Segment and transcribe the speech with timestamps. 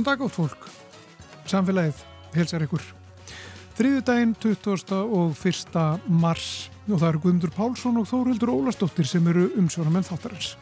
[0.00, 0.62] Góðan dag átt fólk.
[1.50, 1.98] Samfélagið
[2.32, 2.84] helsar ykkur.
[3.76, 4.94] Þriðu daginn 20.
[4.96, 5.76] og 1.
[6.08, 10.54] mars og það eru Guðmundur Pálsson og Þóruldur Ólastóttir sem eru umsjónamenn þáttarins.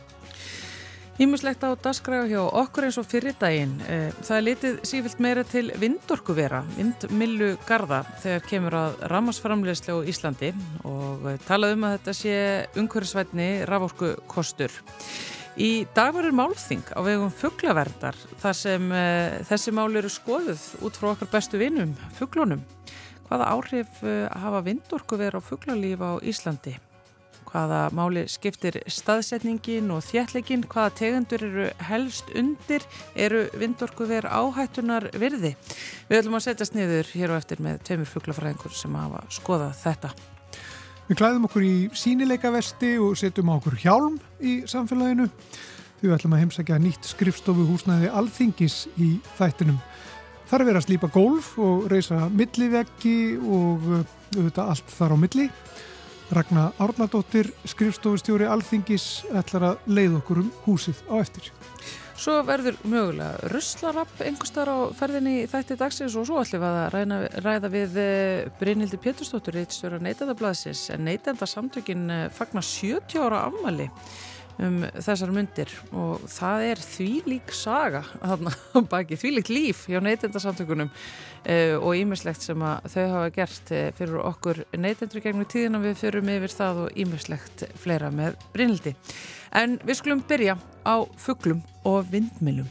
[1.22, 3.78] Ímuslegt á dasgræðu hjá okkur eins og fyrir daginn.
[3.86, 10.08] Eh, það er litið sífilt meira til vindorkuvera, vindmillu garda þegar kemur að ramasframlegslega á
[10.10, 12.38] Íslandi og talað um að þetta sé
[12.74, 14.74] umhverfisvætni raforku kostur.
[15.58, 20.98] Í dag verður málþing á vegum fugglaverndar þar sem uh, þessi mál eru skoðuð út
[21.00, 22.62] frá okkar bestu vinum, fugglunum.
[23.26, 26.76] Hvaða áhrif uh, hafa vindorku verið á fugglalíf á Íslandi?
[27.48, 30.62] Hvaða máli skiptir staðsetningin og þjætlegin?
[30.70, 32.86] Hvaða tegundur eru helst undir?
[33.18, 35.56] Eru vindorku verið áhættunar virði?
[36.06, 40.16] Við ætlum að setjast niður hér og eftir með tveimur fugglafræðingur sem hafa skoðað þetta.
[41.08, 45.24] Við klæðum okkur í sínileika vesti og setjum á okkur hjálm í samfélaginu.
[46.02, 49.78] Við ætlum að heimsækja nýtt skrifstofu húsnæði alþingis í þættinum.
[50.50, 54.02] Þar er verið að slípa gólf og reysa milliveggi og uh,
[54.36, 55.48] auðvitað allt þar á milli.
[56.36, 61.48] Ragnar Árnardóttir, skrifstofustjóri alþingis, ætlar að leið okkur um húsið á eftir.
[62.18, 67.18] Svo verður mögulega russlarapp einhverstar á ferðinni þætti dagsins og svo ætlum við að ræna,
[67.44, 73.86] ræða við eh, Brynildi Péturstóttur, eittstjóra neytendablasins en neytendasamtökin eh, fagnar 70 ára afmæli
[74.58, 78.02] um þessar myndir og það er því lík saga
[78.90, 84.18] baki, því lík líf hjá neytendasamtökunum uh, og ímislegt sem að þau hafa gert fyrir
[84.24, 88.96] okkur neytendur gegnum tíðina við fyrum yfir það og ímislegt fleira með Brynildi.
[89.52, 92.68] En við skulum byrja á fugglum og vindmilum.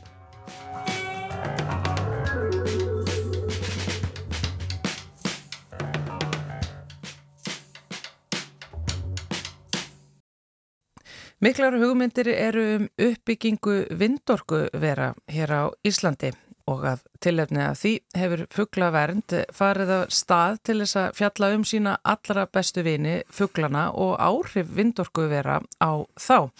[11.37, 16.31] Miklar hugmyndir eru um uppbyggingu vindorku vera hér á Íslandi
[16.67, 21.65] og að tilefni að því hefur fugglavernd farið að stað til þess að fjalla um
[21.67, 26.51] sína allra bestu vini fugglana og áhrif vindorku vera á þá.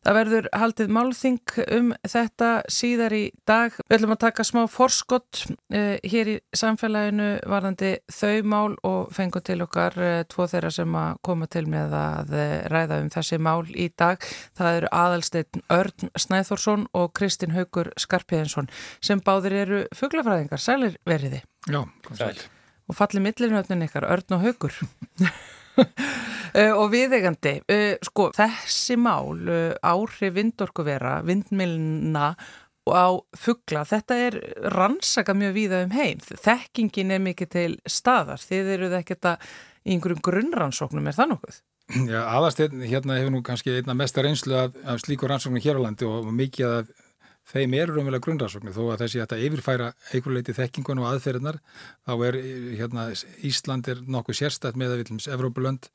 [0.00, 3.74] Það verður haldið málþing um þetta síðar í dag.
[3.84, 9.42] Við ætlum að taka smá forskott uh, hér í samfélaginu varðandi þau mál og fengu
[9.44, 13.40] til okkar uh, tvo þeirra sem að koma til með að uh, ræða um þessi
[13.44, 14.24] mál í dag.
[14.56, 18.72] Það eru aðalsteinn Örn Snæþórsson og Kristinn Haugur Skarpiðinsson
[19.04, 20.60] sem báðir eru fugglafræðingar.
[20.60, 21.40] Sælir veriði?
[21.70, 21.84] Já,
[22.18, 22.36] sæl.
[22.90, 24.74] Og fallið millinöfnin ykkar, Örn og Haugur.
[25.80, 32.34] Uh, og viðegandi, uh, sko þessi mál, uh, áhrif vindorkuvera, vindmilna
[32.90, 33.08] á
[33.38, 34.36] fuggla, þetta er
[34.74, 39.44] rannsaka mjög víða um heim þekkingin er mikið til staðar þið eruð ekkert að
[39.84, 41.60] í einhverjum grunnrannsóknum, er það nokkuð?
[42.08, 45.84] Já, aðastegn hérna hefur nú kannski einna mestar einslu af, af slíkur rannsóknum hér á
[45.86, 46.90] landi og mikið af
[47.50, 48.74] þeim eru raunverulega grunnrannsóknir.
[48.76, 51.60] Þó að þessi að yfirfæra einhverleiti þekkingun og aðferðinar
[52.06, 52.40] þá er
[52.80, 53.06] hérna,
[53.46, 55.90] Ísland er nokkuð sérstætt með að viljums Evrópulönd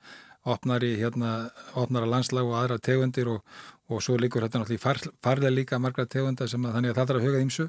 [0.46, 3.56] opnar í hérna, opnar að landslag og aðra tegundir og,
[3.90, 7.14] og svo líkur þetta náttúrulega far, farlega líka margra tegunda sem að þannig að það
[7.14, 7.68] er að hugað ímsu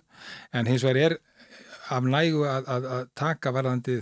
[0.52, 1.18] en hins vegar er
[1.96, 3.96] af nægu að, að, að taka varðandi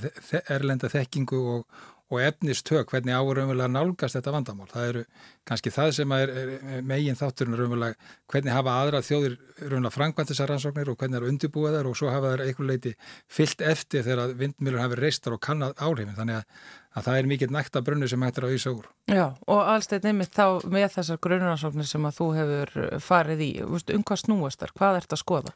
[0.51, 1.83] erlenda þekkingu og,
[2.13, 4.69] og efnistök hvernig áraumverulega nálgast þetta vandamál.
[4.69, 5.03] Það eru
[5.49, 10.53] kannski það sem er, er megin þátturinn raunverulega hvernig hafa aðra þjóðir raunverulega framkvæmt þessar
[10.53, 12.95] rannsóknir og hvernig það eru undirbúið þar og svo hafa þær einhver leiti
[13.39, 16.17] fyllt eftir þegar vindmjölur hafi reistar og kannad áhrifin.
[16.19, 18.91] Þannig að, að það er mikill nægt að brunni sem hættir að vísa úr.
[19.09, 22.75] Já og allstætt nefnitt þá með þessar grunnrannsóknir sem að þú hefur
[23.05, 25.55] farið í, um hvað snúast þar, hvað ert að skoða?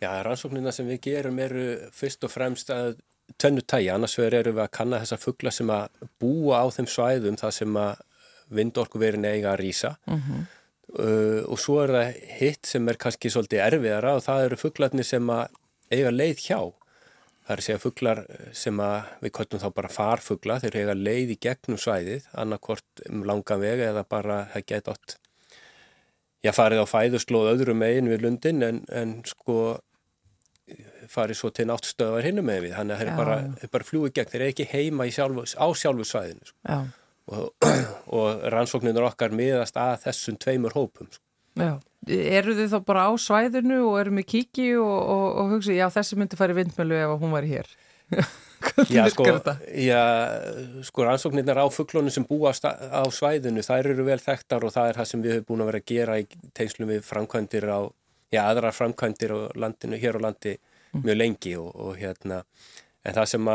[0.00, 1.66] Já, rannsóknina sem við gerum eru
[1.96, 2.98] fyrst og fremst að
[3.40, 6.88] tvennu tægi, annars vegar eru við að kanna þessa fuggla sem að búa á þeim
[6.90, 8.04] svæðum það sem að
[8.56, 10.46] vindorkuverin eiga að rýsa mm -hmm.
[11.02, 15.08] uh, og svo er það hitt sem er kannski svolítið erfiðara og það eru fugglarnir
[15.08, 15.46] sem að
[15.90, 16.60] eiga leið hjá
[17.46, 21.30] það er að segja fugglar sem að við köttum þá bara farfuggla þeir eiga leið
[21.34, 25.18] í gegnum svæðið annarkort um langan veg eða bara það geta átt
[26.42, 29.78] já farið á fæðuslóð öðrum megin við lundin en, en sko
[31.12, 32.76] farið svo til náttstöðar hinnum með við.
[32.78, 33.36] Þannig að þeir bara,
[33.74, 34.30] bara fljúi gegn.
[34.32, 36.80] Þeir eru ekki heima sjálfu, á sjálfu svæðinu sko.
[37.32, 37.68] og,
[38.18, 41.22] og rannsóknir okkar miðast að þessum tveimur hópum sko.
[41.56, 41.72] Já,
[42.12, 45.86] eru þið þá bara á svæðinu og eru með kíki og, og, og hugsa, já
[45.94, 47.70] þessi myndi farið vindmjölu ef hún væri hér?
[48.90, 49.24] Já sko,
[49.76, 50.02] já,
[50.82, 54.98] sko rannsóknirnar á fugglónu sem búa á svæðinu þær eru vel þekktar og það er
[54.98, 56.24] það sem við hefum búin að vera að gera í
[56.56, 57.80] tegnslum við framkvæmdir á,
[58.32, 60.56] já aðra framkvæmdir á landinu, hér á landi
[61.04, 62.42] mjög lengi og, og hérna
[63.06, 63.50] en það sem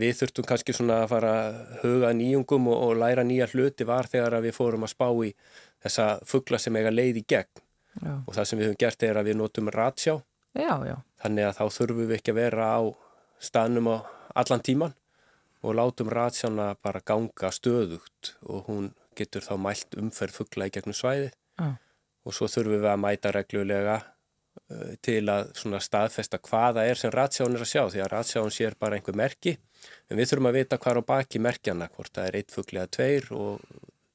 [0.00, 4.08] við þurftum kannski svona að fara að huga nýjungum og, og læra nýja hluti var
[4.08, 5.34] þegar við fórum að spá í
[5.84, 7.64] þessa fuggla sem eiga leið í gegn.
[8.02, 8.14] Já.
[8.26, 10.16] og það sem við höfum gert er að við notum ratsjá.
[10.58, 10.96] Já, já.
[11.22, 12.82] Þannig að þá þurfum við ekki að vera á
[13.38, 13.96] stanum á
[14.34, 14.96] allan tíman
[15.64, 20.96] og látum ratsjána bara ganga stöðugt og hún getur þá mælt umferð fuggla í gegnum
[20.96, 21.30] svæði
[21.62, 23.96] og svo þurfum við að mæta reglulega
[25.04, 28.76] til að svona staðfesta hvaða er sem ratsján er að sjá því að ratsján sér
[28.80, 29.56] bara einhver merki
[30.08, 32.80] en við þurfum að vita hvað er á baki merkjana hvort það er eitt fuggli
[32.80, 33.66] eða tveir og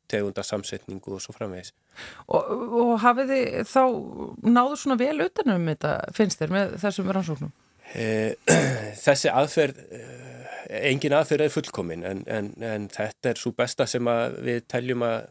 [0.09, 1.73] tegunda samsetningu og svo framvegis.
[2.33, 2.51] Og,
[2.81, 3.83] og hafið þið þá
[4.49, 7.53] náður svona vel utanum þetta finnst þér með þessum rannsóknum?
[7.93, 8.33] Eh,
[9.05, 10.29] þessi aðferð eh,
[10.89, 14.09] engin aðferð er fullkomin en, en, en þetta er svo besta sem
[14.45, 15.29] við teljum að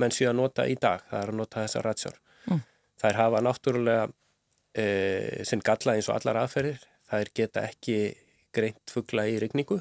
[0.00, 2.60] menn séu að nota í dag, það er að nota þessa ratsjár mm.
[3.00, 4.06] það er hafa náttúrulega
[4.74, 7.98] e, sinn galla eins og allar aðferðir, það er geta ekki
[8.54, 9.80] greint fuggla í rigningu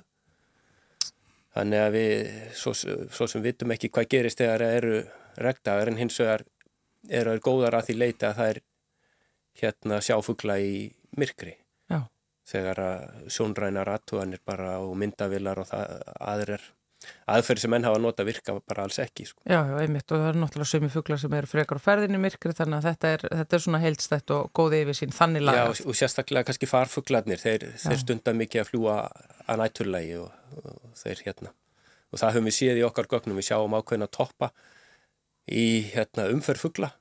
[1.54, 2.14] þannig að við
[2.58, 5.02] svo, svo sem vitum ekki hvað gerist þegar það eru
[5.44, 6.46] regdagar en hins vegar
[7.10, 8.62] eru það góðar að því leita að það er
[9.62, 10.74] hérna sjáfuggla í
[11.20, 11.54] myrkri
[11.92, 12.00] Já.
[12.50, 16.00] þegar að sjónrænar aðtúanir bara og myndavillar og það
[16.34, 16.66] aðrir
[17.34, 19.42] aðferð sem enn hafa nota virka bara alls ekki sko.
[19.48, 22.56] Já, já, einmitt og það er náttúrulega sömu fugglar sem eru frekar á ferðinni myrkri
[22.58, 25.66] þannig að þetta er, þetta er svona heilstætt og góð yfir sín þannig laga.
[25.66, 28.98] Já, og, sérstaklega kannski farfugglarnir, þeir, þeir stundar mikið að fljúa
[29.48, 31.54] að nætturlægi og, og þeir hérna
[32.14, 34.52] og það höfum við séð í okkar gögnum, við sjáum ákveðin að toppa
[35.50, 36.92] í hérna, umferð fuggla,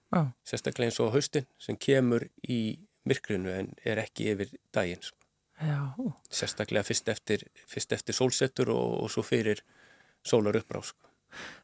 [0.49, 2.62] sérstaklega eins og haustin sem kemur í
[3.08, 5.19] myrkrinu en er ekki yfir daginn sko.
[6.32, 9.62] sérstaklega fyrst eftir, fyrst eftir sólsettur og, og svo fyrir
[10.26, 10.96] sólar upprásk.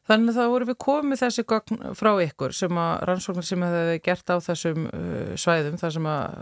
[0.09, 4.31] Þannig þá voru við komið þessi gögn frá ykkur sem að rannsóknir sem hefði gert
[4.33, 6.39] á þessum uh, svæðum þar sem að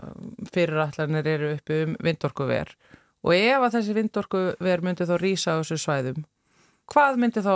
[0.54, 2.72] fyrirætlanir eru uppi um vindorkuver
[3.26, 6.24] og ef að þessi vindorkuver myndi þá rýsa á þessu svæðum,
[6.88, 7.54] hvað myndi þá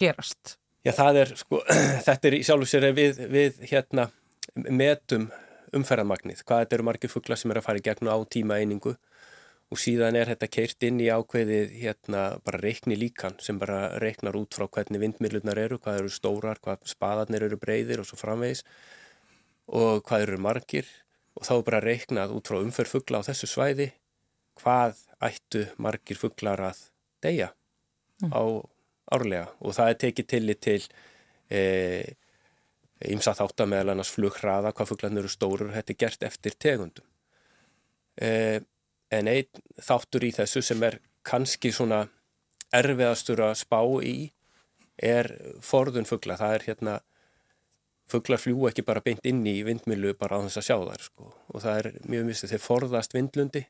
[0.00, 0.56] gerast?
[0.86, 1.60] Já það er sko,
[2.08, 4.08] þetta er í sjálf og sér við, við hérna
[4.56, 5.28] metum
[5.76, 8.96] umferðarmagnið, hvað þetta eru margir fuggla sem er að fara í gegn á tíma einingu
[9.72, 14.36] og síðan er þetta keirt inn í ákveðið hérna bara reikni líkan sem bara reiknar
[14.36, 18.66] út frá hvernig vindmiðlunar eru, hvað eru stórar, hvað spaðarnir eru breyðir og svo framvegis
[19.72, 20.90] og hvað eru margir
[21.38, 23.88] og þá er bara reiknað út frá umferð fuggla á þessu svæði
[24.60, 26.82] hvað ættu margir fugglar að
[27.24, 27.48] deyja
[28.20, 28.34] mm.
[28.36, 28.42] á
[29.12, 30.82] árlega og það er tekið tillit til
[33.12, 37.08] ímsa e, annars flughraða, hvað fugglarnir eru stóru og þetta er gert eftir tegundum.
[38.20, 38.60] E,
[39.12, 42.06] en einn þáttur í þessu sem er kannski svona
[42.74, 44.32] erfiðastur að spá í
[44.96, 45.28] er
[45.64, 46.38] forðun fuggla.
[46.40, 46.94] Það er hérna,
[48.12, 51.32] fugglar fljúa ekki bara beint inn í vindmilu bara á þess að sjá þar sko.
[51.52, 53.64] og það er mjög mistið, þeir forðast vindlundi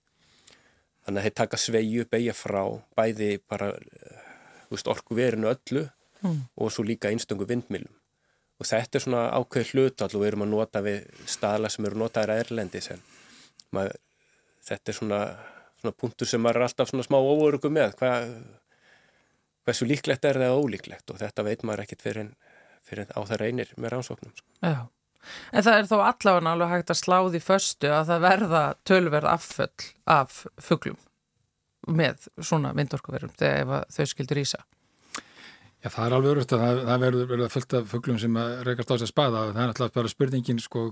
[1.03, 2.63] þannig að þeir taka sveiju, beigja frá,
[2.97, 3.73] bæði bara
[4.71, 5.89] veist, orku verinu öllu
[6.23, 6.39] mm.
[6.57, 7.93] og svo líka einstungu vindmilum
[8.63, 12.03] og þetta er svona ákveð hlutall og við erum að nota við staðla sem eru
[12.03, 13.03] notaðir að Erlendi sem
[13.75, 13.99] maður
[14.69, 15.21] þetta er svona,
[15.81, 17.95] svona punktur sem maður er alltaf svona smá óörugum með.
[18.01, 18.35] Hvað,
[19.67, 21.07] hversu líklegt er það ólíklegt?
[21.13, 22.33] Og þetta veit maður ekkit fyrir,
[22.87, 24.49] fyrir á það reynir með rannsóknum sko.
[24.63, 24.83] Já,
[25.53, 29.89] en það er þó allavega alveg hægt að sláði föstu að það verða tölverð afföll
[30.19, 31.01] af fugglum
[31.91, 34.61] með svona vindorkuverum þegar þau skildur ísa
[35.83, 38.37] Já, það er alveg örust að það, það verður, fullt af fugglum sem
[38.69, 39.41] reykast á sig að spaða.
[39.49, 40.83] Það er alltaf bara spurningin sko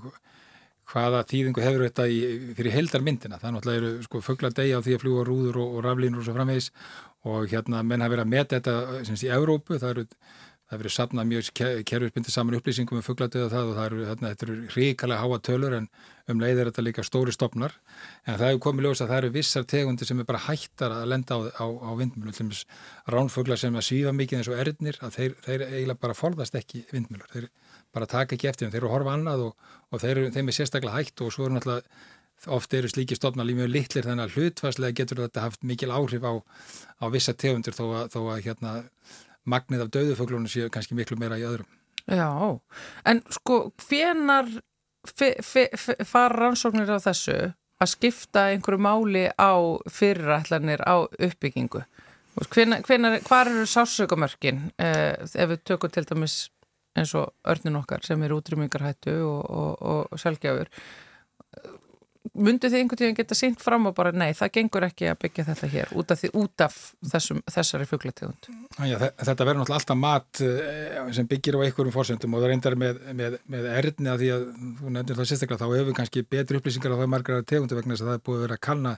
[0.91, 2.19] hvaða þýðingu hefur þetta í,
[2.59, 3.39] fyrir heldarmyndina.
[3.41, 6.27] Það er náttúrulega eru sko fuggladegi á því að fljúa rúður og, og raflínur og
[6.29, 6.71] svo framvegis.
[7.31, 10.07] Og hérna menn hafa verið að meta þetta sem sé í Európu, það eru
[10.71, 11.49] það verið sapnað mjög
[11.89, 15.39] kerfisbindi saman upplýsingum um fuggladegi og það og það eru, þarna, þetta eru ríkalega háa
[15.49, 15.89] tölur en
[16.31, 17.75] um leið er þetta líka stóri stopnar
[18.23, 21.11] en það hefur komið ljós að það eru vissar tegundi sem er bara hættar að
[21.11, 22.55] lenda á, á, á vindmjölu,
[23.11, 25.33] ránfuglar sem að svífa mikið eins og erðnir að þeir,
[27.35, 27.51] þeir
[27.95, 30.57] bara taka ekki eftir þeim, þeir eru að horfa annað og, og þeir, þeim er
[30.57, 34.37] sérstaklega hægt og svo eru náttúrulega ofte eru slíki stofna líf mjög litlir þannig að
[34.39, 36.33] hlutfærslega getur þetta haft mikil áhrif á,
[37.03, 38.73] á vissa tegundir þó að, þó að hérna,
[39.45, 41.69] magnið af döðufuglunum séu kannski miklu meira í öðrum.
[42.09, 42.31] Já,
[43.07, 44.49] en sko hvenar
[46.09, 47.37] fara rannsóknir á þessu
[47.81, 49.53] að skipta einhverju máli á
[49.89, 51.85] fyrirætlanir á uppbyggingu?
[52.41, 56.37] Hvenar, hvenar, hvar eru sásökumörkin eh, ef við tökum til dæmis
[56.99, 60.73] eins og örnin okkar sem er útrymmingarhættu og, og, og sjálfgjafur
[62.37, 65.45] myndu þið einhvern tíðan geta sínt fram og bara nei, það gengur ekki að byggja
[65.49, 66.77] þetta hér út af, því, út af
[67.13, 68.49] þessum, þessari fuggletegund?
[68.77, 72.77] Já, þetta verður náttúrulega alltaf mat eh, sem byggir á einhverjum fórsendum og það reyndar
[72.81, 74.47] með, með, með erðni að því að
[74.83, 78.05] þú nefnir það sérstaklega þá hefur kannski betri upplýsingar á það margar tegundu vegna þess
[78.05, 78.95] að það er búið að vera að kanna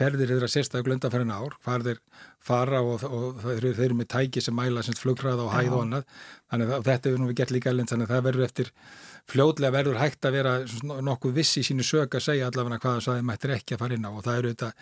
[0.00, 2.02] ferðir yfir að sérstaklega glöndaferðina ár hvað þeir
[2.44, 5.82] fara og, og þeir, þeir eru með tæki sem mæla sem flugfræða og hæð og
[5.86, 6.06] annað.
[6.52, 8.70] Þannig að þetta hefur nú við gert líka elend þannig að það verður eftir
[9.32, 10.54] fljóðlega verður hægt að vera
[11.08, 14.08] nokkuð viss í sínu sög að segja allavega hvaða sæði mættir ekki að fara inn
[14.08, 14.12] á.
[14.12, 14.72] Og það eru þetta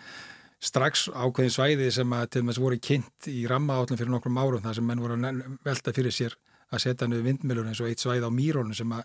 [0.63, 4.63] strax ákveðin svæði sem að til og með voru kynnt í rammaállum fyrir nokkrum árum
[4.63, 6.35] þar sem menn voru að velta fyrir sér
[6.73, 9.03] að setja niður vindmjölur eins og eitt svæði á mýrónu sem að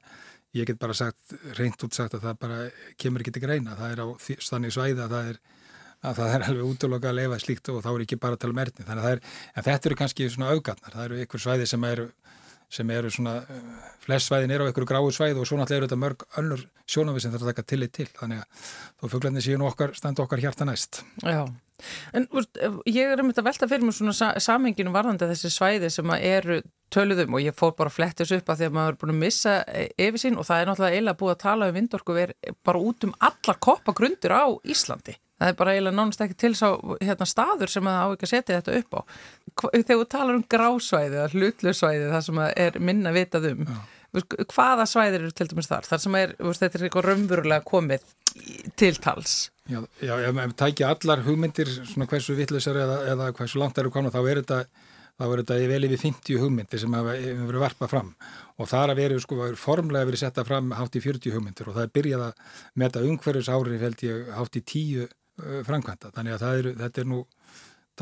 [0.57, 2.59] ég get bara sagt, reynt út sagt að það bara
[3.01, 3.77] kemur ekki til greina.
[3.77, 4.07] Það er á
[4.47, 5.41] stannig svæði að það er,
[6.07, 8.55] að það er alveg útloka að leifa slíkt og þá er ekki bara að tala
[8.55, 8.87] um erðni.
[8.87, 9.23] Þannig að það er,
[9.55, 10.95] en þetta eru kannski svona augatnar.
[10.95, 12.09] Það eru ykkur svæði sem eru
[12.69, 13.61] sem eru svona, eh,
[14.05, 17.23] flest svæðin er á einhverju gráu svæði og svo náttúrulega eru þetta mörg önnur sjónavið
[17.23, 18.67] sem er að taka tillit til þannig að
[19.01, 21.49] þó fugglarnir nú okkar, standa okkar hjarta næst Já,
[22.13, 22.45] en úr,
[22.85, 26.61] ég er um þetta velta fyrir mig svona sa samenginu varðandi þessi svæði sem eru
[26.93, 29.23] töluðum og ég fór bara að flettis upp að því að maður er búin að
[29.23, 32.19] missa e, yfir sín og það er náttúrulega eiginlega búið að tala um vindorku
[32.65, 36.67] bara út um allar koppagrundir á Íslandi það er bara eiginlega nánast ekki til sá
[37.03, 39.01] hérna, staður sem það á ekki að setja þetta upp á.
[39.69, 43.79] Þegar þú talar um grásvæði eða hlutlusvæði það sem er minna vitað um Já.
[44.55, 45.89] hvaða svæðir eru til dæmis þar?
[45.89, 48.11] Þar sem er, þetta er eitthvað raunverulega komið
[48.79, 49.39] til tals.
[49.69, 53.93] Já, já ef við tækja allar hugmyndir svona hversu vittlusar eða, eða hversu langt eru
[53.93, 54.63] konar þá er þetta
[55.19, 58.11] þá er þetta vel yfir 50 hugmyndir sem hafa verið varpað fram.
[58.59, 61.89] Og þar að veru sko formlega verið setta fram hátt í 40 hugmyndir og það
[61.89, 65.18] er byrjað að meta umhverjus árið held ég hátt í 10 Uh,
[65.67, 66.13] framkvæmta.
[66.17, 67.25] Þannig að er, þetta er nú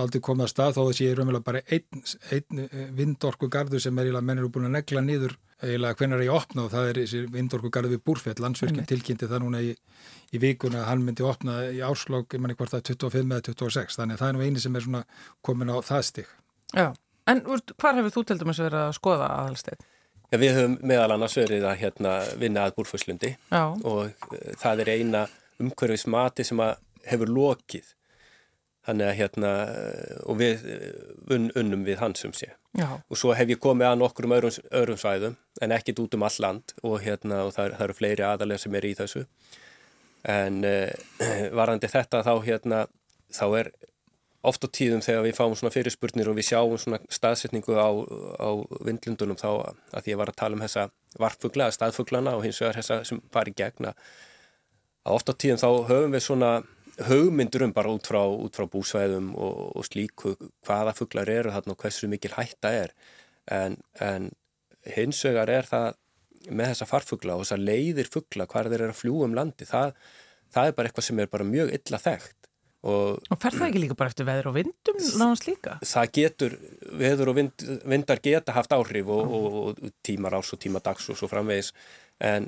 [0.02, 2.02] aldrei komið að stað þó að það sé raunverulega bara einn,
[2.36, 6.24] einn uh, vindorku gardu sem er eiginlega mennir búin að negla niður eiginlega hvernig er
[6.26, 9.62] ég að opna og það er þessi vindorku gardu við Búrfell, landsverkinn tilkynnti það núna
[9.64, 9.72] í,
[10.36, 13.46] í vikuna að hann myndi opna í áslokk, ég manni hvort það er 25 eða
[13.48, 15.02] 26, þannig að það er nú eini sem er svona
[15.48, 16.32] komin á það stig.
[16.76, 16.86] Já,
[17.32, 19.86] en hvar hefur þú til dæmis verið að skoða aðalsteg?
[20.26, 24.92] Já, við höfum meðal annars verið að hérna, vinna að Búrfellslundi og uh, það er
[24.98, 25.24] eina
[25.62, 26.76] umhverfismati sem að
[27.10, 27.92] hefur lokið.
[28.86, 29.52] Þannig að hérna
[30.30, 30.62] og við
[31.34, 32.52] un, unnum við hans um sé.
[32.76, 33.00] Já.
[33.08, 36.34] og svo hef ég komið að nokkrum öðrum, öðrum svæðum en ekkit út um all
[36.44, 39.22] land og hérna og það, það eru fleiri aðalega sem er í þessu.
[40.28, 40.90] En uh,
[41.56, 42.82] varandi þetta þá hérna
[43.32, 43.72] þá er
[44.46, 47.90] oft á tíðum þegar við fáum svona fyrirspurnir og við sjáum svona staðsetningu á,
[48.38, 48.50] á
[48.86, 50.86] vindlundunum þá að því að ég var að tala um þessa
[51.18, 53.94] varfugla, staðfuglana og hins vegar þessa sem fari gegna
[55.06, 56.52] að oft á tíðum þá höfum við svona
[57.04, 60.34] hugmyndurum bara út frá, út frá búsvæðum og, og slíku
[60.66, 62.94] hvaða fugglar eru þarna og hversu mikil hætta er.
[63.52, 64.30] En, en
[64.96, 65.94] hins vegar er það
[66.46, 69.94] með þessa farfugla og þessa leiðir fuggla hvar þeir eru að fljúa um landi það,
[70.54, 72.36] það er bara eitthvað sem er bara mjög illa þekkt.
[72.86, 75.78] Og, og fer það ekki líka bara eftir veður og vindum náðans líka?
[75.82, 76.52] Það getur,
[77.00, 81.08] veður og vind, vindar geta haft áhrif og, og, og tímar ás og tíma dags
[81.10, 81.72] og svo framvegis.
[82.22, 82.46] En,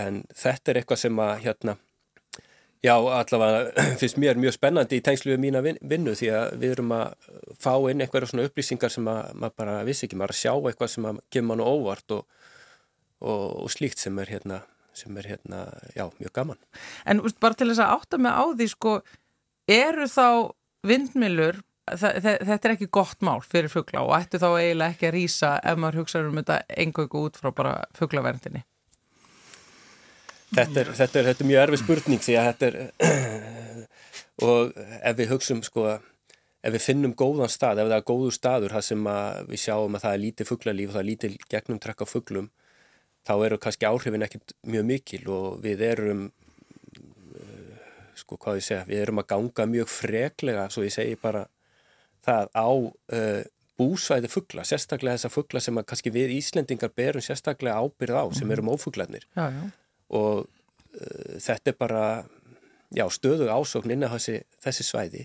[0.00, 1.76] en þetta er eitthvað sem að hérna
[2.84, 6.92] Já, allavega finnst mér mjög spennandi í tengslu við mína vinnu því að við erum
[6.92, 10.52] að fá inn eitthvað svona upplýsingar sem að, maður bara vissi ekki, maður að sjá
[10.52, 12.26] eitthvað sem að kemur mann óvart og,
[13.24, 14.60] og, og slíkt sem er hérna,
[14.92, 15.62] sem er hérna,
[15.96, 16.60] já, mjög gaman.
[17.08, 18.98] En úst, bara til þess að átta mig á því, sko,
[19.78, 20.28] eru þá
[20.84, 25.56] vindmilur, þetta er ekki gott mál fyrir fuggla og ættu þá eiginlega ekki að rýsa
[25.64, 28.64] ef maður hugsaður um þetta engöku út frá bara fugglaverndinni?
[30.54, 32.76] Þetta er, þetta, er, þetta er mjög erfið spurning því að þetta er
[34.48, 38.76] og ef við hugsaum sko ef við finnum góðan stað, ef það er góðu staður
[38.76, 39.08] það sem
[39.50, 42.48] við sjáum að það er lítið fugglalíf og það er lítið gegnum trekka fugglum
[43.24, 46.24] þá eru kannski áhrifin ekkert mjög mikil og við erum
[48.18, 51.44] sko hvað ég segja, við erum að ganga mjög freklega, svo ég segi bara
[52.24, 53.42] það á uh,
[53.78, 58.46] búsvæði fuggla, sérstaklega þessa fuggla sem að kannski við Íslendingar berum sérstaklega ábyrð á sem
[58.46, 58.54] mhm.
[58.54, 59.26] eru mófugglarnir
[60.14, 62.04] og uh, þetta er bara
[62.94, 65.24] já, stöðu ásókn inn á þessi, þessi svæði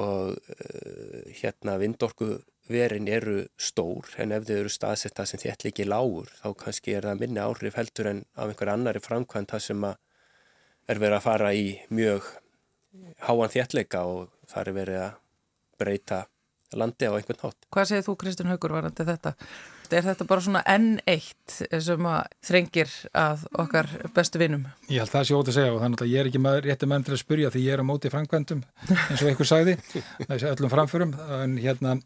[0.00, 2.36] og uh, hérna vindorku
[2.70, 7.04] verin eru stór en ef þau eru staðsetta sem þetta ekki lágur þá kannski er
[7.10, 11.52] það minni áhrif heldur en af einhver annari framkvæmt það sem er verið að fara
[11.56, 12.30] í mjög
[13.26, 15.20] háan þéttleika og það er verið að
[15.80, 16.20] breyta
[16.74, 17.66] landi á einhvern hátt.
[17.72, 19.34] Hvað segir þú Kristján Haugur varandi þetta?
[19.92, 24.64] Er þetta bara svona enn eitt sem að þrengir að okkar bestu vinum?
[24.88, 26.88] Ég held það sé ótaf að segja og þannig að ég er ekki maður, rétti
[26.90, 29.76] menn til að spurja því ég er á móti framkvæmdum eins og einhver sagði,
[30.30, 31.98] þessi öllum framförum en hérna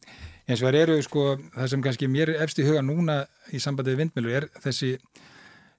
[0.49, 3.21] eins og það eru sko það sem kannski mér efst í huga núna
[3.55, 4.97] í sambandið vindmilu er þessi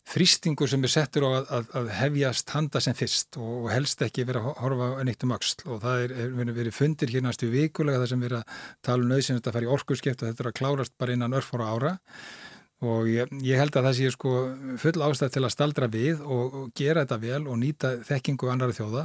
[0.10, 4.26] þrýstingur sem er settur á að, að, að hefjast handa sem fyrst og, helst ekki
[4.28, 8.02] vera að horfa neitt um axl og það er, er verið fundir hérna stu vikulega
[8.02, 10.58] það sem verið að tala um nöðsynast að fara í orkurskeft og þetta er að
[10.62, 11.98] klárast bara innan örfóra ára.
[12.80, 14.34] Og ég, ég held að það sé sko
[14.80, 18.76] full ástæð til að staldra við og, og gera þetta vel og nýta þekkingu annara
[18.78, 19.04] þjóða.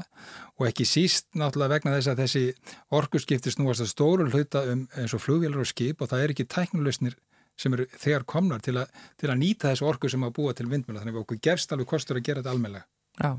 [0.60, 2.44] Og ekki síst náttúrulega vegna þess að þessi
[2.94, 6.46] orkurskipti snúast að stóru hluta um eins og flugvélar og skip og það er ekki
[6.54, 7.18] tæknuleysnir
[7.60, 8.86] sem eru þegar komnar til, a,
[9.20, 11.90] til að nýta þessu orku sem að búa til vindmjöla þannig að okkur gefst alveg
[11.90, 12.86] kostur að gera þetta almeinlega.
[13.20, 13.30] Já,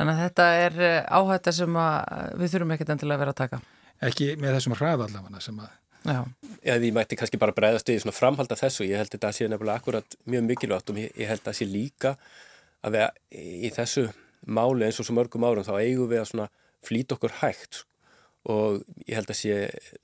[0.00, 1.78] þannig að þetta er eh, áhætta sem
[2.40, 3.60] við þurfum ekkert endilega að vera að taka.
[4.10, 5.76] Ekki með þessum hraða allavega sem að...
[6.00, 6.20] Já.
[6.64, 9.48] Já, því mætti kannski bara bregðast við svona framhalda þessu, ég held þetta að sé
[9.52, 12.14] nefnilega akkurat mjög mikilvægt og ég held að sé líka
[12.80, 13.36] að við
[13.68, 14.06] í þessu
[14.48, 16.48] máli eins og svo mörgum árum þá eigum við að svona
[16.86, 17.82] flýta okkur hægt
[18.48, 19.56] og ég held að sé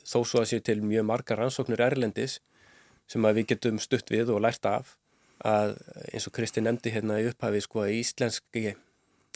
[0.04, 2.38] þó svo að sé til mjög margar rannsóknir erlendis
[3.10, 4.96] sem við getum stutt við og lært af
[5.44, 5.76] að
[6.12, 8.74] eins og Kristi nefndi hérna í upphafi sko að íslenski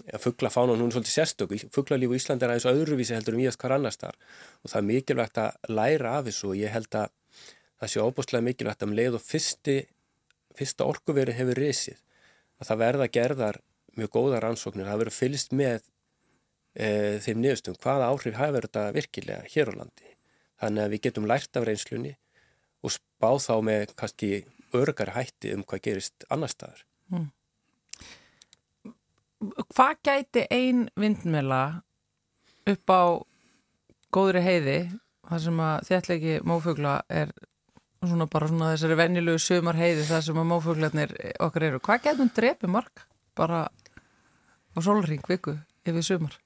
[0.08, 1.54] að fugglafána hún er svolítið sérstök.
[1.74, 4.16] Fugglalífu í Íslandi er aðeins öðruvísi heldur um íast hvar annars þar
[4.62, 7.10] og það er mikilvægt að læra af þessu og ég held að
[7.80, 9.76] það sé óbúslega mikilvægt að um leið og fyrsti,
[10.56, 12.00] fyrsta orkuveri hefur risið
[12.60, 13.60] að það verða gerðar
[13.98, 15.80] mjög góða rannsóknir, það verður fylgst með
[16.76, 20.12] e, þeim niðurstum hvaða áhrif hafa verið þetta virkilega hér á landi?
[20.60, 22.14] Þannig að við getum lært af reynslunni
[22.80, 24.30] og spá þá með kannski
[24.76, 26.84] örgar hætti um hvað gerist annar staðar.
[27.10, 27.28] Mm.
[29.72, 31.62] Hvað gæti ein vindmjöla
[32.70, 33.02] upp á
[34.12, 34.80] góðri heiði,
[35.28, 37.32] þar sem að þjættlegi mófugla er
[38.00, 41.80] svona bara svona þessari venjulegu sömar heiði þar sem að mófuglarnir okkar eru.
[41.84, 43.04] Hvað gætum drepi marg
[43.36, 46.36] bara á solring viku yfir sömar?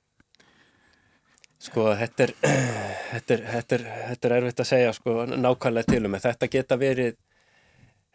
[1.64, 2.32] Sko þetta er,
[3.12, 6.78] þetta, er, þetta, er, þetta er erfitt að segja sko nákvæmlega til um þetta geta
[6.80, 7.16] verið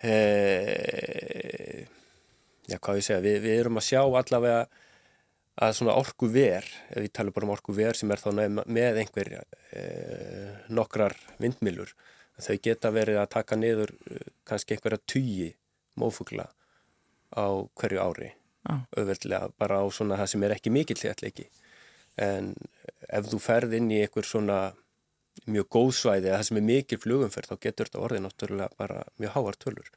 [0.04, 0.14] e,
[2.70, 3.24] já hvað ég segja?
[3.26, 4.62] Við, við erum að sjá allavega
[5.60, 8.30] að svona orgu ver ef við talum bara um orgu ver sem er þá
[8.64, 9.84] með einhver e,
[10.72, 11.96] nokkrar vindmilur
[12.40, 15.50] þau geta verið að taka niður e, kannski einhverja tugi
[16.00, 16.46] mófugla
[17.36, 18.34] á hverju ári.
[18.68, 18.84] Ah.
[18.92, 21.46] auðveldlega bara á svona það sem er ekki mikill hljallegi
[22.20, 22.50] en
[23.08, 24.60] ef þú ferð inn í einhver svona
[25.48, 29.02] mjög góð svæði að það sem er mikil flugumferð þá getur þetta orðið náttúrulega bara
[29.22, 29.90] mjög háar tölur.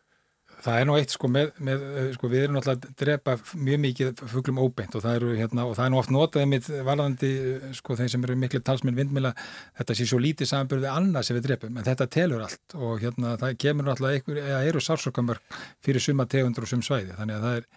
[0.62, 1.81] Það er nú eitt sko með, með
[2.15, 3.35] sko við erum náttúrulega að drepa
[3.67, 6.69] mjög mikið fuglum óbeint og það eru hérna og það er nú oft notaðið mitt
[6.87, 7.31] varðandi
[7.79, 9.33] sko þeir sem eru miklu talsminn vindmila
[9.81, 13.35] þetta sé svo lítið samanbyrðið annað sem við drepum en þetta telur allt og hérna
[13.43, 17.49] það kemur náttúrulega einhver, eða eru sársökamörk fyrir suma tegundur og sum svæði þannig að
[17.49, 17.69] það er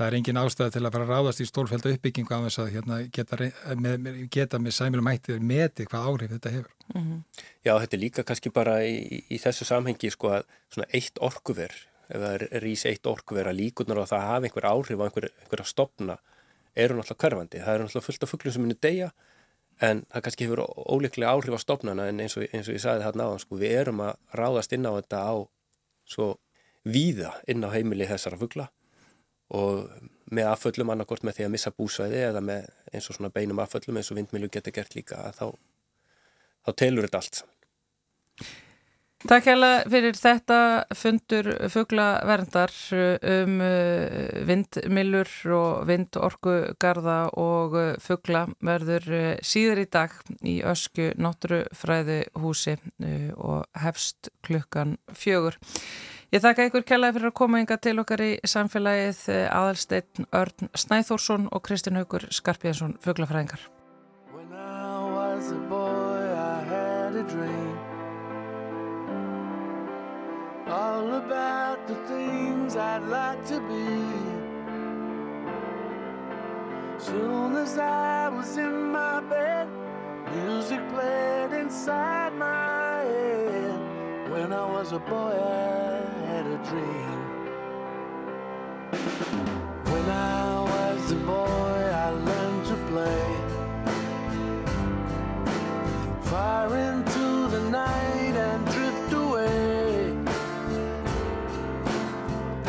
[0.00, 2.70] það er engin ástæði til að fara að ráðast í stórfælda uppbyggingu á þess að
[2.74, 3.38] hérna, geta,
[3.76, 6.72] með, geta með sæmilum hætti meti hvað áhrif þetta hefur.
[6.94, 7.20] Mm -hmm.
[7.66, 11.76] Já, þetta er líka kannski bara í, í þessu samhengi sko að svona eitt orkuver,
[12.08, 15.28] ef það er rís eitt orkuver að líkunar og það hafa einhver áhrif á einhver,
[15.42, 16.18] einhver að stopna,
[16.74, 17.60] eru náttúrulega hverfandi.
[17.60, 19.10] Það eru náttúrulega fullt af fugglum sem munir deyja
[19.80, 23.04] en það kannski hefur óleiklega áhrif á stopnana en eins og, eins og ég sagði
[23.04, 25.34] þarna á sko, við erum að ráðast inn á þetta á
[26.04, 26.38] svo
[26.84, 28.70] víða inn á heimili þessara fuggla
[29.50, 29.86] og
[30.30, 33.98] með afföllum annarkort með því að missa búsvæði eða með eins og svona beinum afföllum
[33.98, 35.46] eins og vindmilu getur gert líka þá,
[36.66, 37.42] þá telur þetta allt
[39.20, 40.58] Takk hella fyrir þetta
[40.96, 42.72] fundur fugglaverndar
[43.28, 51.10] um uh, vindmilur og vindorkugarða og uh, fuggla verður uh, síður í dag í ösku
[51.20, 52.78] náttúrufræði húsi
[53.36, 55.60] og hefst klukkan fjögur
[56.30, 60.68] Ég þakka ykkur kjallaði fyrir að koma ynga til okkar í samfélagið eh, aðalsteinn Örn
[60.78, 63.64] Snæþórsson og Kristinn Haugur Skarpjænsson, fuglafræðingar.
[70.70, 73.90] All about the things I'd like to be
[77.02, 79.66] Soon as I was in my bed
[80.36, 86.19] Music played inside my head When I was a boy I
[86.68, 87.20] dream.
[89.92, 93.26] When I was a boy, I learned to play.
[96.30, 100.14] Far into the night and drift away.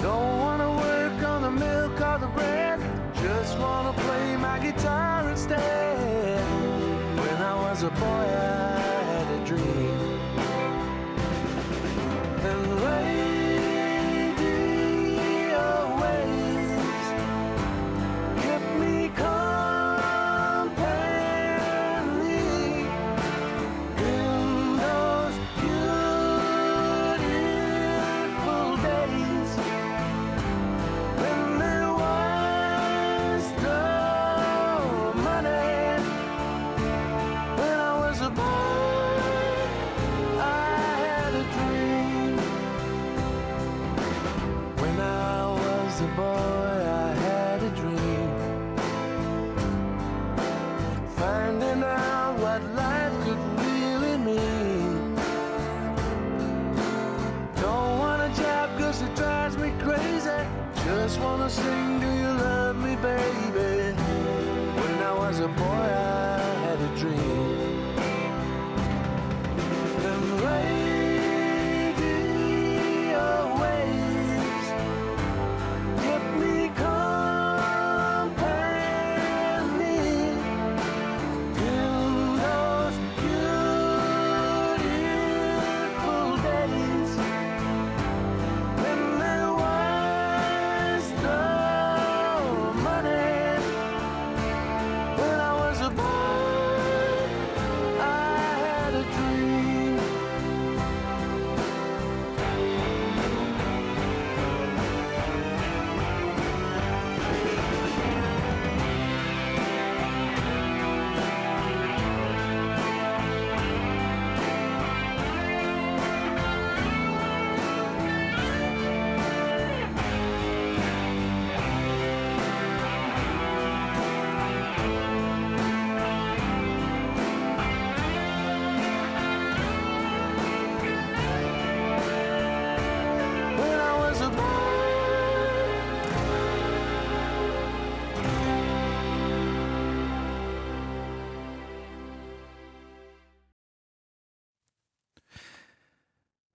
[0.02, 2.80] Don't wanna work on the milk or the bread,
[3.22, 6.44] just wanna play my guitar instead.
[7.24, 8.41] When I was a boy,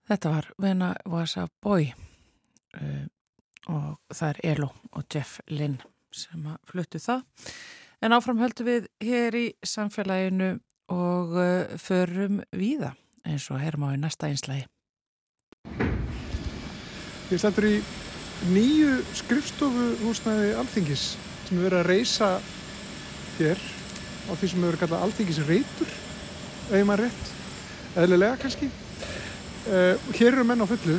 [0.07, 1.89] Þetta var I was a boy
[2.79, 3.05] uh,
[3.67, 5.81] og það er Elo og Jeff Lynn
[6.15, 7.25] sem að fluttu það.
[7.99, 10.53] En áfram höldum við hér í samfélaginu
[10.93, 12.93] og uh, förum víða
[13.27, 14.63] eins og herma á í næsta einslægi.
[17.27, 17.75] Ég stendur í
[18.53, 21.07] nýju skrifstofu húsnæði Alþingis
[21.49, 22.33] sem er verið að reysa
[23.41, 25.95] hér á því sem hefur verið kallað Alþingis reytur,
[26.87, 27.31] maður rétt,
[27.99, 28.71] eðlilega kannski.
[29.67, 30.93] Uh, hér eru menn á fullu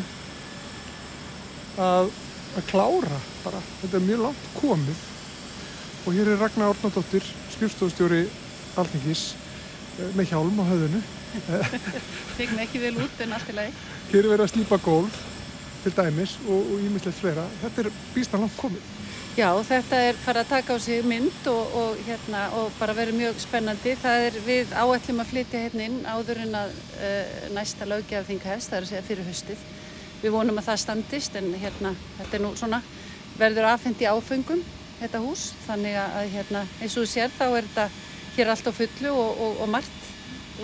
[1.81, 2.11] að,
[2.59, 5.05] að klára bara, þetta er mjög langt komið
[6.05, 8.27] og hér er Ragnar Ornadóttir, skrifstofustjóri
[8.77, 11.01] Alþingis uh, með hjálm á höfðinu.
[12.37, 13.73] Tegum ekki vel út en allt í lagi.
[14.11, 15.17] Hér er verið að slípa gólf
[15.87, 17.49] til dæmis og, og ímislegt fleira.
[17.63, 18.85] Þetta er býstan langt komið.
[19.39, 23.21] Já, þetta er fara að taka á sig mynd og, og, hérna, og bara verið
[23.21, 23.93] mjög spennandi.
[24.03, 28.73] Það er við áætlum að flytja hérna inn áður en að uh, næsta löggjafþing hefst,
[28.73, 29.63] það er að segja fyrir höstið.
[30.25, 32.83] Við vonum að það standist en hérna, þetta er nú svona,
[33.39, 34.67] verður afhengt í áfengum,
[35.05, 35.47] þetta hús.
[35.69, 37.87] Þannig að hérna, eins og þú sér þá er þetta
[38.41, 40.13] hér allt á fullu og, og margt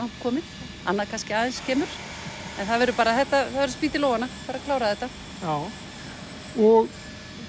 [0.00, 0.50] langt komið.
[0.82, 1.94] Annað kannski aðeins kemur.
[2.58, 5.12] En það verður bara, þetta, það verður spýt í lóana, bara að klára þetta.
[5.46, 5.56] Já.
[6.58, 7.02] Og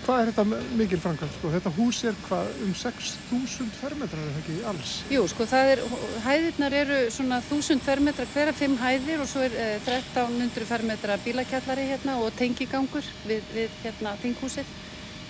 [0.06, 1.36] hvað er þetta mikil framkvæmt?
[1.39, 1.52] Sko?
[1.54, 4.94] Þetta hús er hvað um 6.000 fermetrar er það ekki alls?
[5.13, 5.82] Jú, sko, er,
[6.26, 11.88] hæðirnar eru svona 1000 fermetra hverja fimm hæðir og svo er eh, 1300 fermetra bílakjallari
[11.89, 14.72] hérna og tengigangur við, við hérna þinghúsið.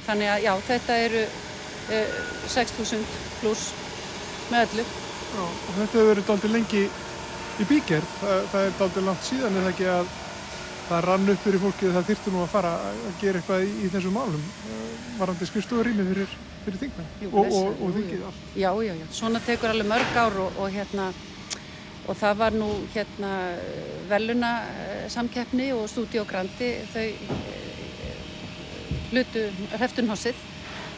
[0.06, 1.24] Þannig að já, þetta eru
[1.96, 2.20] eh,
[2.58, 3.08] 6000
[3.40, 3.72] pluss
[4.52, 4.88] með öllu.
[5.36, 5.44] Já.
[5.46, 6.86] Og þetta hefur verið dálítið lengi
[7.56, 8.14] í bígerð.
[8.22, 10.14] Það, það er dálítið langt síðan er það ekki að
[10.90, 13.72] það rann upp fyrir fólkið að það þyrftu nú að fara að gera eitthvað í,
[13.86, 14.50] í þessum málum.
[14.72, 14.82] Uh,
[15.16, 16.34] Varandi skrifstofurími fyrir,
[16.66, 18.44] fyrir þingmenn Jú, og, og, og þingið allt.
[18.60, 19.06] Já, já, já.
[19.16, 21.14] Svona tekur alveg mörg ár og, og hérna
[22.06, 23.32] og það var nú hérna
[24.10, 24.52] veluna
[25.10, 28.20] samkeppni og Studio Grandi þau eh,
[29.12, 30.44] hlutu hreftunhossið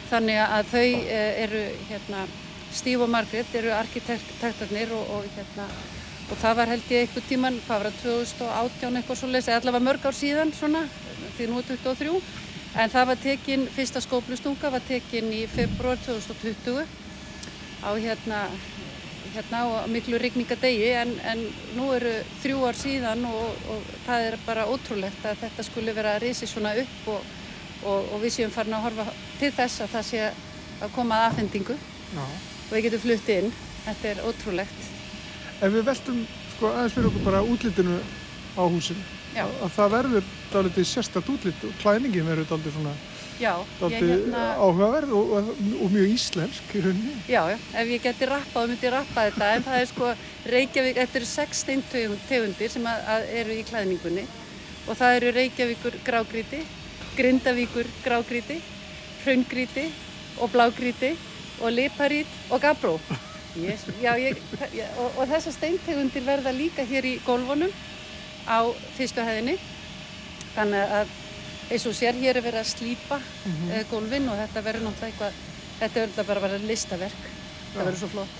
[0.09, 2.25] þannig að þau eh, eru hérna
[2.75, 5.67] Steve og Margaret eru arkitektarnir og, og hérna
[6.27, 9.61] og það var held ég einhver tíman, hvað var það, 2018 eitthvað svo leiðis, eða
[9.61, 10.83] allavega mörg ár síðan svona,
[11.37, 12.15] því nú er 23
[12.77, 16.83] en það var tekin, fyrsta skóplustunga var tekin í februar 2020
[17.83, 18.41] á hérna
[19.33, 21.43] hérna á miklu rigningadegi en, en
[21.77, 26.15] nú eru þrjú ár síðan og, og það er bara ótrúlegt að þetta skulle vera
[26.15, 27.31] að risi svona upp og,
[27.83, 29.07] og, og við séum farin að horfa
[29.39, 32.23] til þess að það sé að koma að afhendingu Já.
[32.23, 33.51] og við getum flutt inn.
[33.87, 34.96] Þetta er ótrúlegt.
[35.57, 36.17] Ef við veltum
[36.55, 37.99] sko, aðeins fyrir okkur bara útlitinu
[38.57, 38.97] á húsin,
[39.33, 39.43] Já.
[39.45, 42.93] að, að það verður dálítið sérstætt útlit og klæningin verður dálítið svona
[43.37, 45.49] Já, dálítið hérna, áhugaverð og, og,
[45.85, 47.15] og mjög íslensk í rauninni.
[47.29, 50.09] já, já, ef ég geti rappað, þá myndi ég rappa þetta en það er sko
[50.55, 54.25] Reykjavík, þetta eru sex steintegundir sem að, að eru í klæðningunni
[54.87, 56.63] og það eru Reykjavíkur grágríti,
[57.17, 58.59] Grindavíkur grágríti,
[59.23, 59.87] Hraungríti
[60.41, 61.15] og Blágríti
[61.61, 62.97] og Liparít og Gabró.
[63.57, 64.37] Yes, já, ég,
[64.75, 67.71] já, og, og þessar steintegundir verða líka hér í gólfunum
[68.45, 69.55] á fyrstu hæðinni.
[70.53, 71.15] Þannig að
[71.73, 73.87] eins og sér hér er verið að slípa mm -hmm.
[73.91, 75.33] gólfin og þetta verður náttúrulega eitthvað
[75.79, 77.23] þetta verður bara að vera listaverk.
[77.73, 78.37] Það verður svo flott.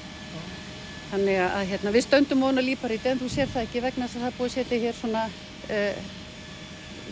[1.11, 4.21] Þannig að hérna, við stöndum vona líparítið en þú sér það ekki vegna þess að
[4.21, 5.29] það er búið að setja hér svona
[5.69, 5.95] uh,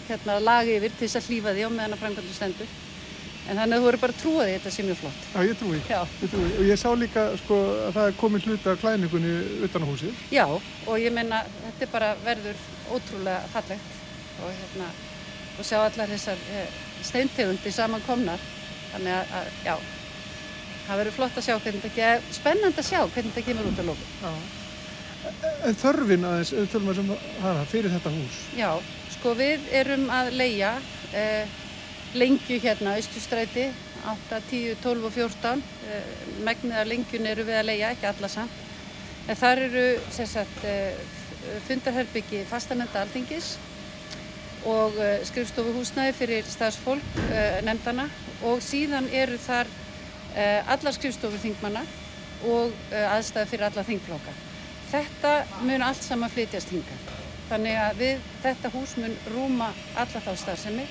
[0.07, 2.84] hérna, lagi yfir til þess að hlýfa því á meðan að framkvæmdu stendur
[3.45, 5.25] En þannig að þú eru bara því að þetta sé mjög flott.
[5.35, 5.79] Já, ég trúi.
[5.89, 5.99] Já.
[6.23, 6.47] Ég trúi.
[6.57, 9.33] Og ég sá líka sko að það er komin hluti af klæningunni
[9.67, 10.23] utan á húsið.
[10.33, 12.63] Já, og ég meina, þetta er bara verður
[12.95, 14.87] ótrúlega fallegt og hérna,
[15.59, 18.41] og sjá allar þessar eh, steintegundi saman komnar.
[18.95, 19.75] Þannig að, að, já,
[20.87, 23.81] það verður flott að sjá hvernig þetta, ge- spennandi að sjá hvernig þetta kemur út
[23.81, 24.07] á lóku.
[25.65, 28.41] En þörfin aðeins, við tölum að sem hana, fyrir þetta hús.
[28.57, 28.71] Já,
[29.15, 30.73] sko við erum að leia
[31.17, 31.45] eh,
[32.15, 33.67] lengju hérna, Östustræti,
[34.05, 35.63] 8, 10, 12 og 14.
[35.89, 36.15] Eh,
[36.47, 38.63] megnið af lengjun eru við að leia, ekki alla samt.
[39.27, 40.97] En þar eru sagt, eh,
[41.67, 43.55] fundarherbyggi fastanenda alþingis
[44.65, 48.07] og eh, skrifstofuhúsnæði fyrir stafsfólk eh, nefndana
[48.45, 49.69] og síðan eru þar
[50.35, 51.85] eh, allar skrifstofur þingmanna
[52.45, 54.33] og aðstæði fyrir alla þingflokka.
[54.91, 55.31] Þetta
[55.65, 57.13] mun allt saman flytjast hingað.
[57.49, 60.85] Þannig að við, þetta hús mun rúma alla þá starfsemi.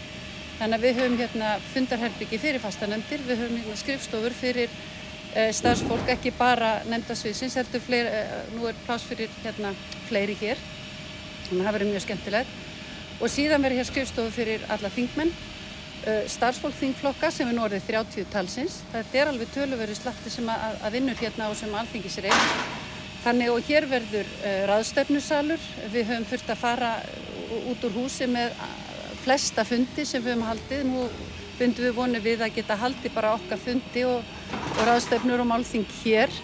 [0.64, 6.06] Þannig að við höfum hérna fundarherbyggi fyrir fastanemndir, við höfum hérna skrifstofur fyrir uh, starfsfólk,
[6.14, 9.74] ekki bara nefndasviðsins, heldur fleiri, uh, nú er pláss fyrir hérna
[10.08, 10.62] fleiri hér.
[11.50, 12.54] Þannig að það verður mjög skemmtilegt.
[13.18, 17.84] Og síðan verður hér skrifstofu fyrir alla þingmenn, uh, starfsfólk þingflokka sem er nú orðið
[17.90, 18.78] 30 talsins.
[18.94, 22.40] Þetta er alveg töluverið slatti sem að, að vinnur hérna og sem alþingis er.
[23.26, 24.32] Þannig og hér verður
[24.72, 25.68] ráðstefnusalur.
[25.92, 26.94] Við höfum þurft að fara
[27.68, 28.56] út úr húsi með
[29.24, 30.84] flesta fundi sem við höfum haldið.
[30.90, 31.06] Nú
[31.58, 34.34] bundum við vonið við að geta haldið bara okkar fundi og,
[34.74, 36.34] og ráðstefnur og málþing hér.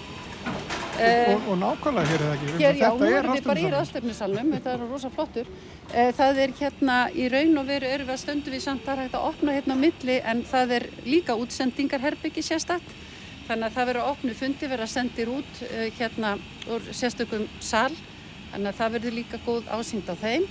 [1.00, 2.54] Og, og, og nákvæmlega hér er það ekki.
[2.60, 5.46] Hér, já, nú er erum við bara í ráðstefnusalnum, þetta er rosa flottur.
[5.94, 9.04] Eh, Það er hérna í raun og veru erum við að stöndu við samt að
[9.04, 12.92] hægt að opna hérna á milli en það er líka útsendingarherbyggi sérstætt.
[13.48, 16.34] Þannig að það verður að opnu fundi, verður að sendir út eh, hérna
[16.70, 17.92] úr sérstökum sal.
[18.52, 20.46] Þannig að það verður líka góð ásýnd á þeim.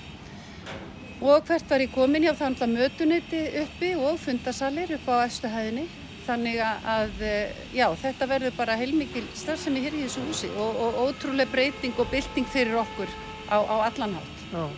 [1.21, 2.23] Og hvert var ég komin?
[2.23, 5.87] Já, það er alltaf mötuneyti uppi og fundasalir upp á efstu hæðinni.
[6.27, 10.75] Þannig að- að, eh, já, þetta verður bara heilmikil starfsemi hér í þessu húsi og,
[10.75, 13.09] og ótrúlega breyting og bylting fyrir okkur
[13.49, 14.37] á, á allan hátt.
[14.53, 14.69] Já.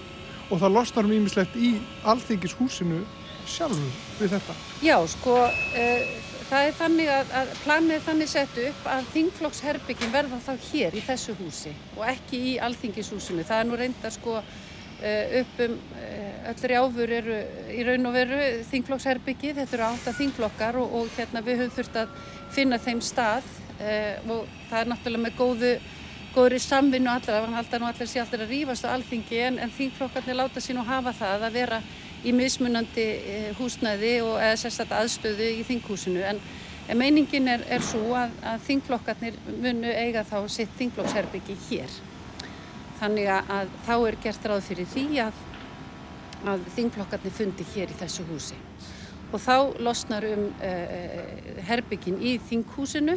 [0.52, 3.06] Og það losnar um ímislegt í alþingishúsinu
[3.46, 4.54] sjálfu við þetta.
[4.82, 6.02] Já, sko, uh,
[6.50, 11.02] það er þannig að, að planið þannig sett upp að þingflokksherbyggin verða þá hér í
[11.06, 13.44] þessu húsi og ekki í alþingishúsinu.
[13.44, 14.42] Það er nú reynda sko
[15.42, 17.40] upp um uh, öll rjáfur eru
[17.74, 22.04] í raun og veru þingflokksherbyggi, þetta eru átta þingflokkar og, og hérna við höfum þurft
[22.04, 22.14] að
[22.54, 23.50] finna þeim stað.
[23.82, 25.74] Uh, og það er náttúrulega með góðu
[26.32, 29.74] góðri samvinnu allra, hann halda nú allir sé allir að rífast á alþingi en, en
[29.76, 31.80] þingflokkarnir láta sín og hafa það að vera
[32.24, 36.22] í mismunandi eh, húsnæði og eða sérstætt aðstöðu í þinghúsinu.
[36.30, 36.40] En,
[36.88, 42.00] en meiningin er, er svo að, að þingflokkarnir munu eiga þá sitt þingflokksherbyggi hér.
[43.02, 45.38] Þannig að, þá er gert ráð fyrir því að,
[46.52, 48.58] að þingflokkarnir fundi hér í þessu húsi.
[49.32, 51.22] Og þá losnar um uh,
[51.66, 53.16] herbyggin í þinghúsinu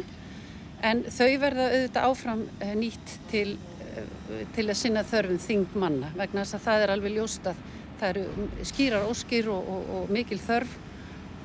[0.85, 3.57] en þau verða auðvitað áfram uh, nýtt til,
[3.91, 7.59] uh, til að sinna þörfum þingmanna vegna þess að það er alveg ljóst að
[7.99, 10.73] það eru skýrar óskýr og, og, og mikil þörf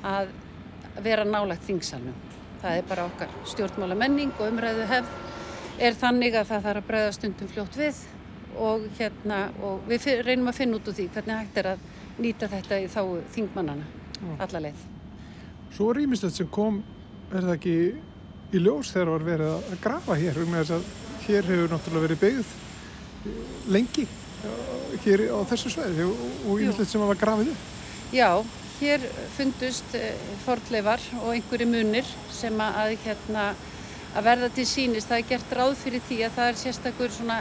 [0.07, 0.31] að
[1.05, 2.17] vera nálagt þingsalnum.
[2.63, 5.29] Það er bara okkar stjórnmála menning og umræðu hefð
[5.81, 8.01] er þannig að það þarf að bregða stundum fljótt við
[8.57, 11.83] og, hérna, og við reynum að finna út úr því hvernig hægt er að
[12.21, 13.01] nýta þetta í þá
[13.35, 13.85] þingmannana
[14.41, 14.87] alla leið.
[15.71, 16.81] Svo ímislegt sem kom,
[17.31, 17.75] er það ekki
[18.51, 20.89] í ljós þegar var verið að grafa hér, um þess að
[21.27, 23.37] hér hefur náttúrulega verið byggð eh,
[23.71, 27.69] lengi eh, hér á þessu sveið og ímislegt sem var grafið upp.
[28.11, 28.43] Já,
[28.81, 29.03] hér
[29.37, 30.07] fundust uh,
[30.45, 33.43] fornleifar og einhverju munir sem að, að, hérna,
[34.17, 35.07] að verða til sínis.
[35.07, 37.37] Það er gert ráð fyrir því að það er sérstakur svona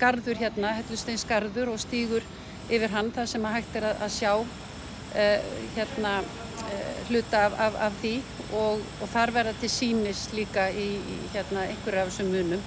[0.00, 2.26] garður hérna, hellusteins garður og stígur
[2.70, 7.58] yfir hann þar sem að hægt er að, að sjá uh, hérna, uh, hluta af,
[7.66, 8.14] af, af því
[8.52, 12.62] og, og þar verða til sínis líka í, í hérna, einhverju af þessum munum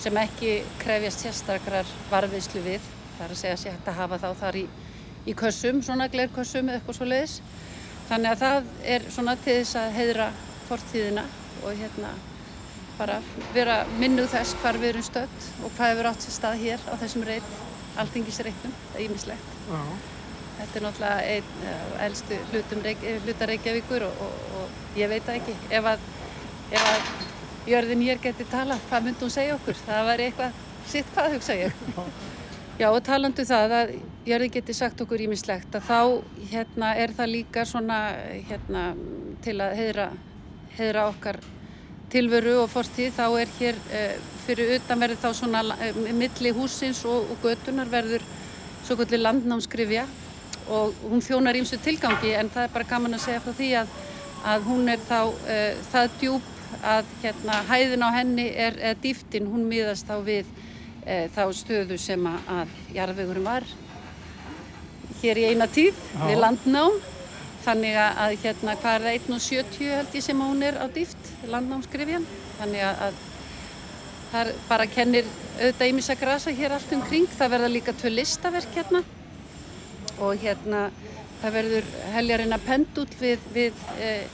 [0.00, 2.86] sem ekki krefjast sérstakrar varfiðslu við.
[3.18, 4.68] Það er að segja sér hægt að hafa þá þar í
[5.28, 7.36] í kössum, svona glerkössum eða eitthvað svo leiðis.
[8.08, 10.28] Þannig að það er svona til þess að heiðra
[10.70, 11.24] fortíðina
[11.60, 12.14] og hérna
[13.00, 13.16] bara
[13.56, 16.94] vera minnuð þess hvar við erum stödd og hvað hefur átt sér stað hér á
[17.00, 17.52] þessum reynd,
[18.04, 19.52] alþingisreitnum, það er ímislegt.
[19.70, 19.80] Já.
[20.60, 21.20] Þetta er náttúrulega
[22.04, 25.54] einn eh, hlutum, Reykj- eh, hluta Reykjavíkur og, og, og ég veit það ekki.
[25.78, 26.02] Ef að,
[26.76, 29.78] ef að jörðin hér geti talað, hvað myndi hún segja okkur?
[29.86, 30.60] Það væri eitthvað
[30.90, 31.80] sitt hvað hugsa ég.
[32.80, 33.94] Já og talandu það að
[34.28, 35.98] jörði geti sagt okkur ímislegt að þá
[36.52, 37.98] hérna, er það líka svona
[38.48, 38.84] hérna,
[39.44, 40.06] til að heiðra,
[40.76, 41.40] heiðra okkar
[42.12, 44.14] tilveru og fortíð þá er hér uh,
[44.46, 48.24] fyrir utan verður þá svona uh, milli húsins og, og götunar verður
[48.84, 50.06] svo kvöldi landnámskrifja
[50.70, 53.98] og hún þjónar ímsu tilgangi en það er bara gaman að segja frá því að
[54.46, 56.48] að hún er þá uh, það djúb
[56.86, 61.98] að hérna, hæðin á henni er, er dýftin, hún miðast þá við uh, þá stöðu
[62.00, 63.66] sem að, jarðvegurum var
[65.20, 66.22] hér í eina tíð Já.
[66.30, 67.00] við landnám.
[67.60, 71.19] Þannig að, að hérna hvað er það 1.70 held ég sem hún er á dýft
[71.48, 72.26] landnámskrifjan
[72.58, 73.20] þannig að, að
[74.30, 77.26] það bara kennir auðvitað ímissa grasa hér allt um kring.
[77.32, 79.02] Það verða líka tvö listaverk hérna.
[80.20, 80.88] Og hérna
[81.40, 84.24] það verður heljarinn að pendull við, við eh,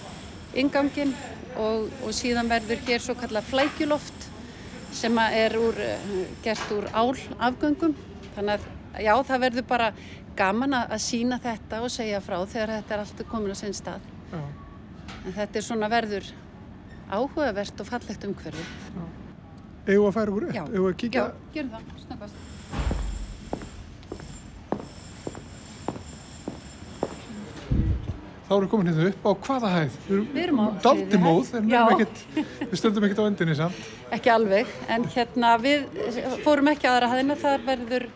[0.59, 1.15] ingangin
[1.57, 4.29] og, og síðan verður hér svo kallað flækjuloft
[4.97, 6.11] sem að er úr, eh,
[6.45, 7.95] gert úr álafgöngum.
[8.37, 9.91] Þannig að já það verður bara
[10.37, 13.77] gaman að, að sína þetta og segja frá þegar þetta er alltaf komin á sinn
[13.77, 14.13] stað.
[14.27, 14.43] Já.
[15.23, 16.27] en þetta er svona verður
[17.11, 18.67] áhugavert og fallegt umhverfi
[19.87, 20.71] við að færa úr upp?
[20.73, 21.25] Við að kíkja?
[21.27, 22.45] já, gerum það, snöggast
[28.47, 29.95] Þá erum við komin hérna upp á hvaða hæð?
[30.07, 31.57] Við erum á Daldi þriðju móð, hæð.
[31.59, 32.21] en við, ekkert,
[32.71, 33.81] við stöndum ekkert á endinni samt.
[34.15, 35.89] ekki alveg, en hérna við
[36.45, 38.07] fórum ekki aðra hæðina, þar verður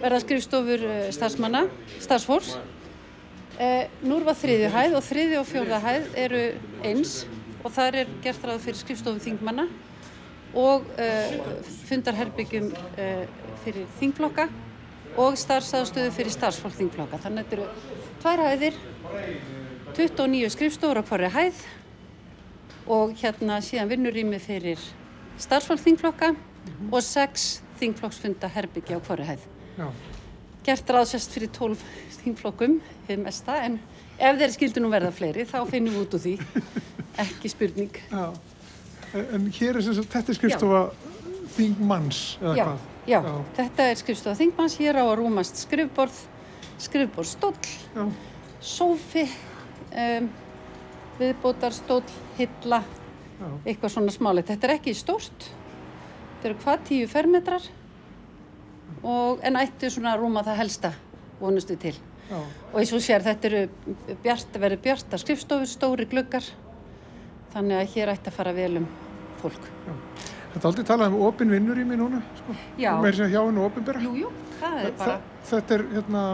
[0.00, 1.62] verða skrifstofur eh, starfsmanna,
[2.02, 2.56] starfsfólks.
[3.58, 6.42] Eh, Núr var þriðju hæð og þriðju og fjórða hæð eru
[6.86, 7.14] eins
[7.68, 9.66] og þar er gert ráð fyrir skrifstofum þingmanna
[10.56, 11.36] og eh,
[11.90, 13.26] fundarherbyggjum eh,
[13.64, 14.48] fyrir þingflokka
[15.18, 17.20] og starfsaðstöðu fyrir starfsfólk þingflokka.
[17.24, 18.78] Þannig að þetta eru tvær hæðir,
[19.98, 21.64] 29 skrifstofur á hverju hæð
[22.98, 24.80] og hérna síðan vinnurými fyrir
[25.36, 26.32] starfsfólk þingflokka
[26.88, 29.44] og sex þingflokksfunda herbyggja á hverju hæð.
[29.76, 29.90] Já.
[30.68, 31.80] Gert ráðsest fyrir 12
[32.18, 32.74] þingflokkum,
[33.08, 33.78] við mesta, en
[34.20, 36.32] ef þeir skildu nú verða fleiri þá finnum við út úr því,
[37.24, 38.00] ekki spurning.
[38.10, 38.26] Já.
[39.16, 40.82] En, hér er sem sagt, þetta er skrifstofa
[41.54, 42.82] þingmanns, eða Já, hvað?
[43.08, 43.18] já,
[43.56, 46.20] þetta er skrifstofa þingmanns, hér á að rúmast skrifborð,
[46.84, 48.04] skrifborðstóll, Já.
[48.60, 49.24] sófi,
[49.88, 50.28] um,
[51.22, 52.04] viðbótarstóll,
[52.36, 52.82] hilla,
[53.38, 53.48] Já.
[53.64, 54.52] eitthvað svona smálegt.
[54.52, 57.72] Þetta er ekki stórt, þetta eru hvað tíu fermetrar
[59.02, 60.92] og en ættu svona að rúma það helsta
[61.40, 61.94] vonustu til.
[62.28, 62.38] Já.
[62.72, 66.44] Og eins og sér þetta eru bjart, verður bjarta skrifstofur, stóri gluggar,
[67.54, 68.88] þannig að hér ætti að fara vel um
[69.40, 69.68] fólk.
[70.52, 72.56] Þetta er aldrei talað um opin vinnur í mig núna, sko.
[72.80, 72.92] Já.
[73.02, 74.02] Mér sé hjá hennu opinbera.
[74.04, 76.24] Jú, jú, það er bara, Þetta er, hérna,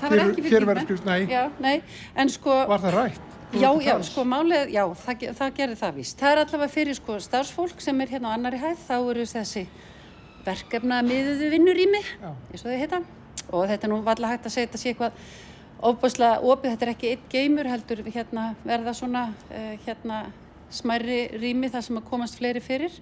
[0.00, 1.30] það var ekki fyrir.
[1.32, 1.44] Já,
[2.20, 3.30] en sko, var það rætt?
[3.54, 6.16] já, að já, sko málið, já, það, það gerir það víst.
[6.20, 9.64] Það er allavega fyrir sko starfsfólk sem er hérna á annari hæð, þá eru þessi
[10.46, 12.30] verkefna miðuðu vinnurými, Já.
[12.52, 13.02] eins og þau heita.
[13.50, 15.18] Og þetta er nú valla hægt að segja þetta sé eitthvað
[15.84, 20.24] ofbúslega opið, þetta er ekki eitt geimur heldur hérna verða svona uh, hérna
[20.72, 22.94] smærri rými þar sem að komast fleiri fyrir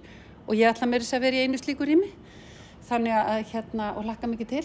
[0.47, 2.09] og ég ætla mér þess að vera í einu slíku rými
[2.89, 4.63] þannig að hérna og lakka mikið til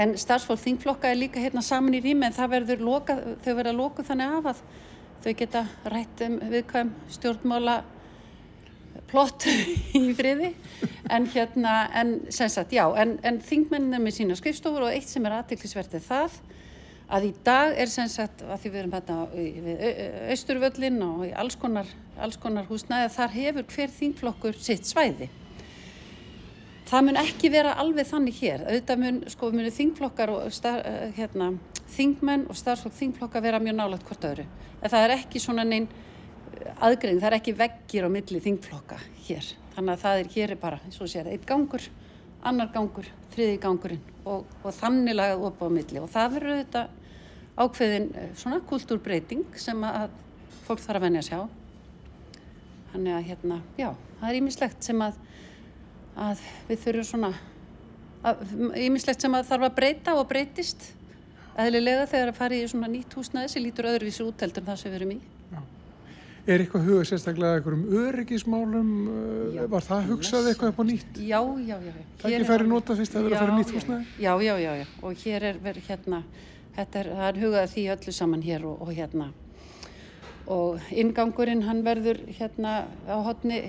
[0.00, 3.76] en starfsfólk þingflokka er líka hérna saman í rými en það verður loka, þau verða
[3.76, 4.62] lokuð þannig af að
[5.24, 7.76] þau geta rætt um viðkvæm stjórnmála
[9.10, 9.46] plott
[10.00, 10.54] í friði
[11.10, 15.10] en hérna, en sem sagt, já en, en þingmennin er með sína skrifstofur og eitt
[15.10, 16.38] sem er aðtiklisvert er það
[17.10, 19.80] að í dag er sem sagt, að því við erum hérna við
[20.30, 21.88] Austurvöllin og í alls konar,
[22.22, 25.26] alls konar húsnæði, þar hefur hver þingflokkur sitt svæði.
[26.90, 28.62] Það mun ekki vera alveg þannig hér.
[28.66, 30.80] Auðvitað mun, sko, munu þingflokkar og star,
[31.18, 31.52] hérna,
[31.94, 34.46] þingmenn og starfsfólk þingflokka vera mjög nálægt hvort öðru.
[34.80, 35.90] En það er ekki svona neinn
[36.80, 39.50] aðgrein, það er ekki veggir á milli þingflokka hér.
[39.74, 41.84] Þannig að það er hér er bara, eins og sér, eitt gangur,
[42.46, 46.02] annar gangur, þriði gangurinn og, og þannig lagað upp á milli.
[46.02, 46.96] Og það verður auðvitað
[47.60, 50.14] ákveðin eh, svona kultúrbreyting sem að
[50.66, 51.40] fólk þarf að venja að sjá.
[52.92, 53.90] Þannig að hérna, já,
[54.20, 55.18] það er ímislegt sem að,
[56.28, 57.34] að við þurfum svona,
[58.80, 60.90] ímislegt sem að þarf að breyta og breytist
[61.60, 64.82] eðlilega þegar að fara í svona nýtt húsnæði sem lítur öðruvísi út heldur en það
[64.82, 65.20] sem við erum í.
[66.48, 68.92] Er eitthvað hugað sérstaklega eitthvað um öryggismálum?
[69.52, 69.60] Já.
[69.60, 69.66] Já.
[69.74, 71.18] Var það hugsað eitthvað upp á nýtt?
[71.20, 71.92] Já, já, já.
[72.22, 74.06] Það ekki færi nota fyrst að vera að Já, nýtt já, húsnæði?
[74.24, 74.86] Já, já, já, já.
[75.02, 76.22] Og hér er verið hérna,
[76.78, 79.28] þetta er, það er hugað að því öllu saman hér og, og hérna.
[80.50, 82.74] Og ingangurinn hann verður hérna
[83.04, 83.60] á hotni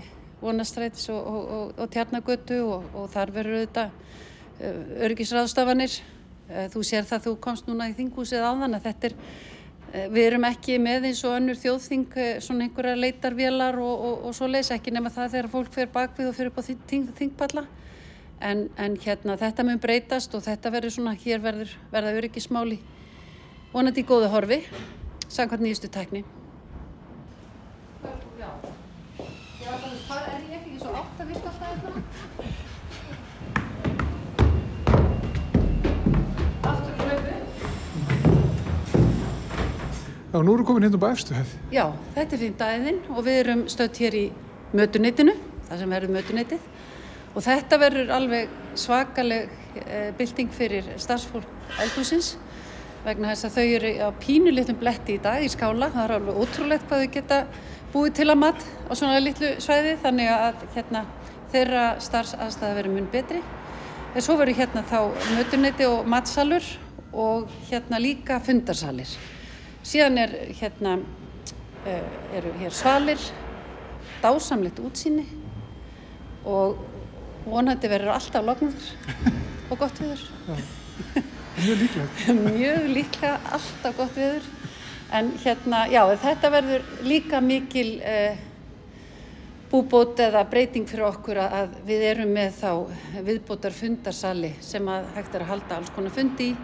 [0.41, 5.99] vonastrætis og, og, og, tjarnagötu og, og þar verður auðvitað uh, örgisráðstafanir.
[6.47, 9.17] Uh, þú sér það, þú komst núna í þinghúsið áðan að þetta er,
[9.91, 14.35] við erum ekki með eins og önnur þjóðþing uh, svona einhverja leitarvélar og, og, og
[14.37, 17.07] svo leys ekki nema það þegar fólk fer bakvið og fyrir upp á þing, þing,
[17.19, 17.65] þingpalla.
[18.41, 22.79] En, en hérna þetta mun breytast og þetta verður svona, hér verður verða öryggismáli
[23.71, 24.63] vonandi í góðu horfi,
[25.29, 26.25] samkvæmt nýjustu tækni.
[40.31, 41.49] Já, nú erum við komin hérna upp á efstuhæð.
[41.75, 44.21] Já, þetta er fymtaðiðinn og við erum stöðt hér í
[44.71, 45.33] mötuneytinu,
[45.67, 46.69] það sem verður mötuneytið
[47.35, 52.29] og þetta verður alveg svakaleg e, bylting fyrir starfsfólk eldhúsins
[53.03, 56.15] vegna þess að þau eru á pínu litlum bletti í dag í skála, það er
[56.15, 57.41] alveg ótrúlegt hvað þau geta
[57.91, 61.03] búið til að mat á svona litlu svæði þannig að hérna,
[61.51, 63.43] þeirra starfsaðstæða verður mun betri.
[64.15, 66.71] En svo verður hérna þá mötuneyti og matsalur
[67.11, 69.11] og hérna líka fundarsalir.
[69.81, 70.97] Síðan er hérna,
[71.85, 73.21] uh, eru hér svalir,
[74.21, 75.25] dásamlegt útsýni
[76.45, 76.77] og
[77.45, 78.91] vonandi verður alltaf lognaður
[79.71, 80.21] og gott viður.
[81.57, 82.35] Mjög líklega.
[82.59, 84.45] Mjög líklega alltaf gott viður.
[85.11, 88.37] En hérna, já, þetta verður líka mikil uh,
[89.71, 92.71] búbót eða breyting fyrir okkur að, við erum með þá
[93.23, 96.55] viðbótar fundarsali sem að hægt er að halda alls konar fundi í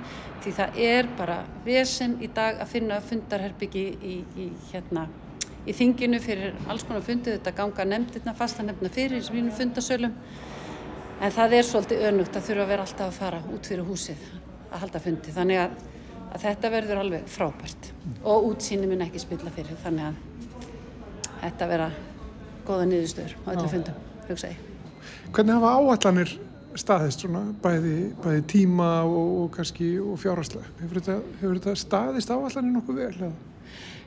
[0.48, 5.08] því það er bara vesen í dag að finna fundarherbyggi í, í, hérna,
[5.68, 7.34] í þinginu fyrir alls konar fundi.
[7.36, 10.16] Þetta ganga nefndirna, fasta nefndirna fyrir í svínum fundasölum.
[11.18, 14.28] En það er svolítið önugt að þurfa að vera alltaf að fara út fyrir húsið
[14.70, 15.34] að halda fundi.
[15.36, 15.80] Þannig að,
[16.28, 17.90] að þetta verður alveg frábært.
[18.24, 20.22] Og útsýni mun ekki spilla fyrir þannig að
[21.42, 21.90] þetta vera
[22.68, 24.62] góða niðurstöður á öllu fundum, hugsa ég.
[25.34, 26.38] Hvernig hafa áallanir
[26.78, 30.70] staðist svona bæði, bæði tíma og, og kannski og fjárhastlega?
[30.82, 33.14] Hefur þetta, hefur þetta staðist áallanir nokkuð vel?
[33.28, 33.32] Eða?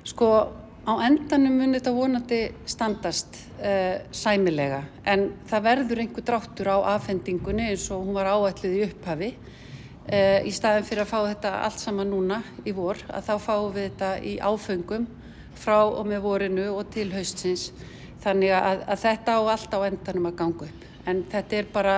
[0.06, 0.28] Sko
[0.88, 7.68] á endanum mun þetta vonandi standast uh, sæmilega en það verður einhver dráttur á afhendingunni
[7.72, 11.82] eins og hún var áallið í upphafi uh, í staðin fyrir að fá þetta allt
[11.82, 15.06] saman núna í vor að þá fáum við þetta í áfengum
[15.60, 17.70] frá og með vorinu og til haustsins
[18.20, 20.88] Þannig að, að þetta á allt á endanum að ganga upp.
[21.08, 21.94] En þetta er bara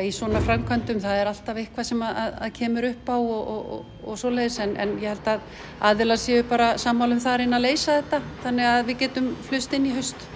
[0.00, 3.70] í svona framkvæmdum, það er alltaf eitthvað sem að, að kemur upp á og, og,
[3.74, 7.66] og, og svoleiðis en, en ég held að aðila séu bara sammálum þar inn að
[7.66, 10.28] leysa þetta þannig að við getum flust inn í haust.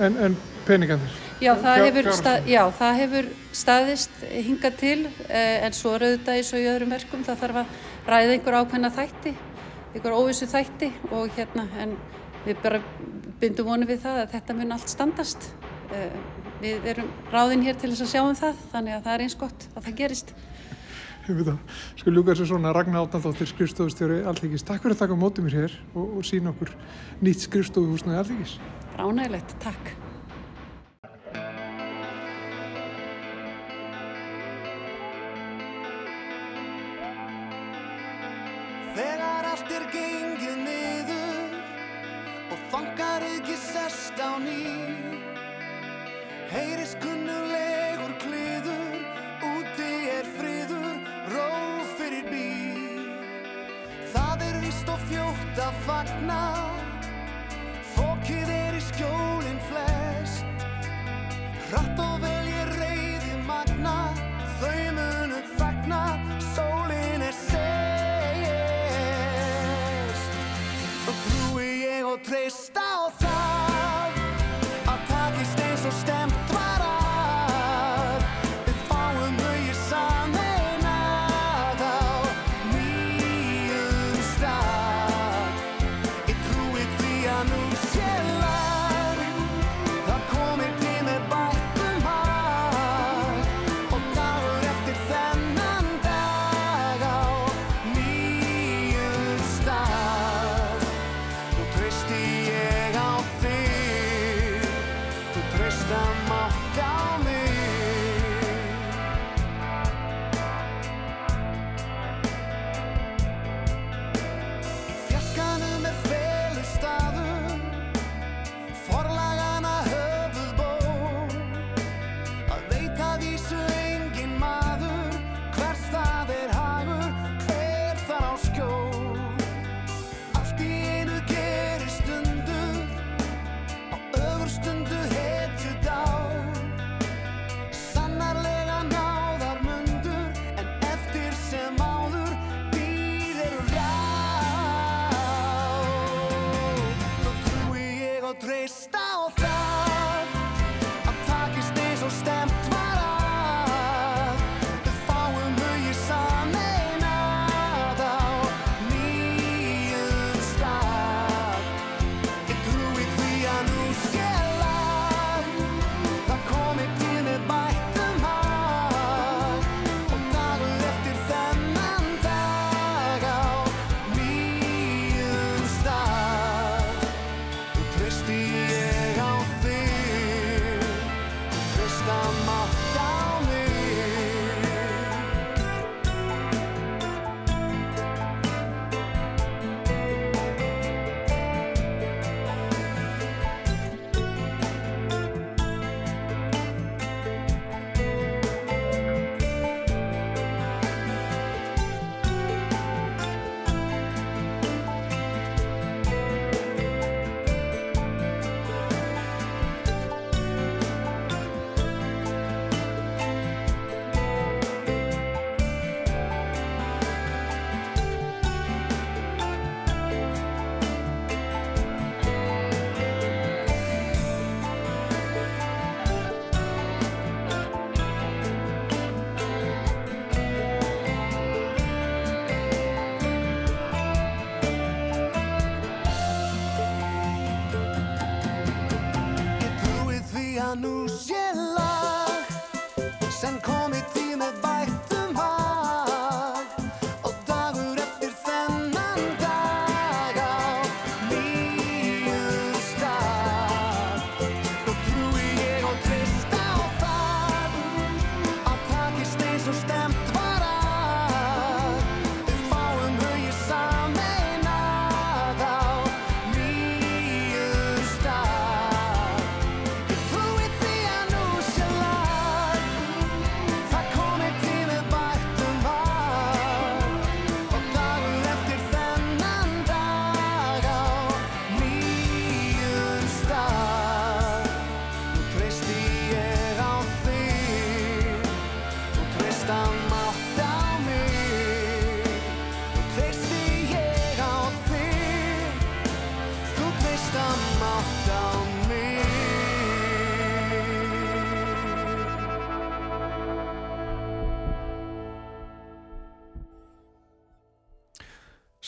[0.00, 1.18] En, en peningarnir?
[1.40, 4.98] Já, það hefur, stað, já, það hefur staðist hingað til
[5.28, 8.90] eh, en svo auðvitað eins og í öðrum verkum það þarf að ræða einhver ákveðna
[8.96, 9.32] þætti,
[9.94, 11.94] einhver óvissu þætti og hérna en
[12.44, 12.82] við bara
[13.40, 15.50] bindum vonu við það að þetta mun allt standast.
[15.90, 16.14] Eh,
[16.60, 19.38] við erum ráðinn hér til þess að sjá um það, þannig að það er eins
[19.40, 20.34] gott að það gerist.
[21.28, 21.78] Ég veit það.
[22.00, 24.66] Sko ljúka þessu svona Ragnar Átnandóttir, skrifstofustjóri Alþingis.
[24.66, 26.72] Takk fyrir að taka mótið mér hér og, og sína okkur
[27.22, 28.56] nýtt skrifstofuhúsnaði Alþingis.
[28.98, 29.92] Ránægilegt, takk.
[44.44, 44.62] Ný
[46.50, 48.96] Heyris kunnulegur kliður,
[49.52, 50.96] úti er friður,
[51.34, 51.50] ró
[51.98, 52.48] fyrir bí
[54.10, 56.40] Það er vist og fljótt að fagna,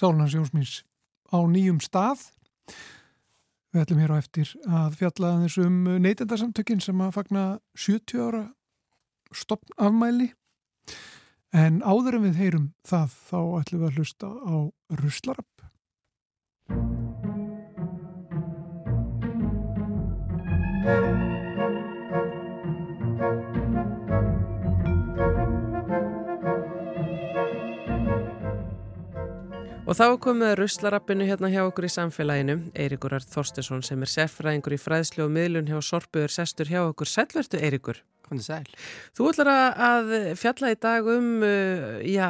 [0.03, 0.82] Sálnans Jónsmins
[1.30, 2.24] á nýjum stað.
[3.70, 7.44] Við ætlum hér á eftir að fjalla aðeins um neytendarsamtökin sem að fagna
[7.78, 8.42] 70 ára
[9.30, 10.32] stopnafmæli.
[11.55, 14.55] En áður en við heyrum það þá ætlum við að hlusta á
[14.98, 15.53] Ruslarapp.
[29.93, 32.55] Og þá komið að ruslarappinu hérna hjá okkur í samfélaginu.
[32.80, 37.11] Eirikur Art Þorstesson sem er sérfræðingur í fræðslu og miðlun hjá Sorpuður sestur hjá okkur.
[37.12, 38.01] Sælvertu Eirikur.
[38.24, 38.70] Komdu sæl.
[39.12, 42.24] Þú ætlar að- fjalla í dag um uh, já,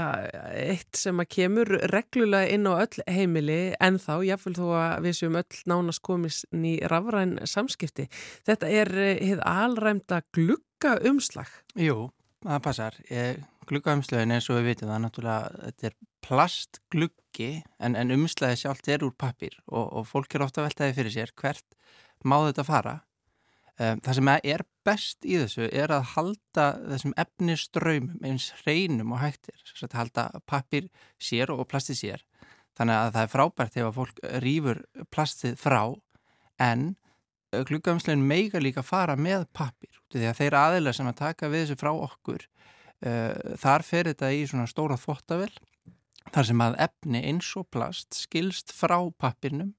[0.59, 5.17] eitt sem að kemur reglulega inn á öll heimili en þá, jáfnvel þó að við
[5.21, 8.09] séum öll nánast komis í rafræn samskipti.
[8.43, 11.47] Þetta er uh, hið alræmda glugga umslag.
[11.79, 12.09] Jú,
[12.43, 12.99] það passar.
[13.69, 17.51] Gluggaumslögin eins og við vitum það náttúrulega, þetta er plastgluggi
[17.83, 21.33] en, en umslæði sjálft er úr pappir og, og fólk er ofta veltaði fyrir sér
[21.39, 21.77] hvert
[22.27, 22.95] má þetta fara.
[23.81, 29.23] Um, það sem er best í þessu er að halda þessum efniströymum eins hreinum og
[29.23, 30.91] hægtir, þess að halda pappir
[31.23, 32.25] sér og plasti sér.
[32.79, 34.83] Þannig að það er frábært ef að fólk rýfur
[35.13, 35.81] plastið frá
[36.63, 36.93] en
[37.53, 39.93] gluggaumslögin meiga líka fara með pappir.
[40.13, 42.47] Því að þeir aðeila sem að taka við þessu frá okkur
[43.03, 45.51] þar fer þetta í svona stóra þvottavel
[46.33, 49.73] þar sem að efni eins og plast skilst frá pappirnum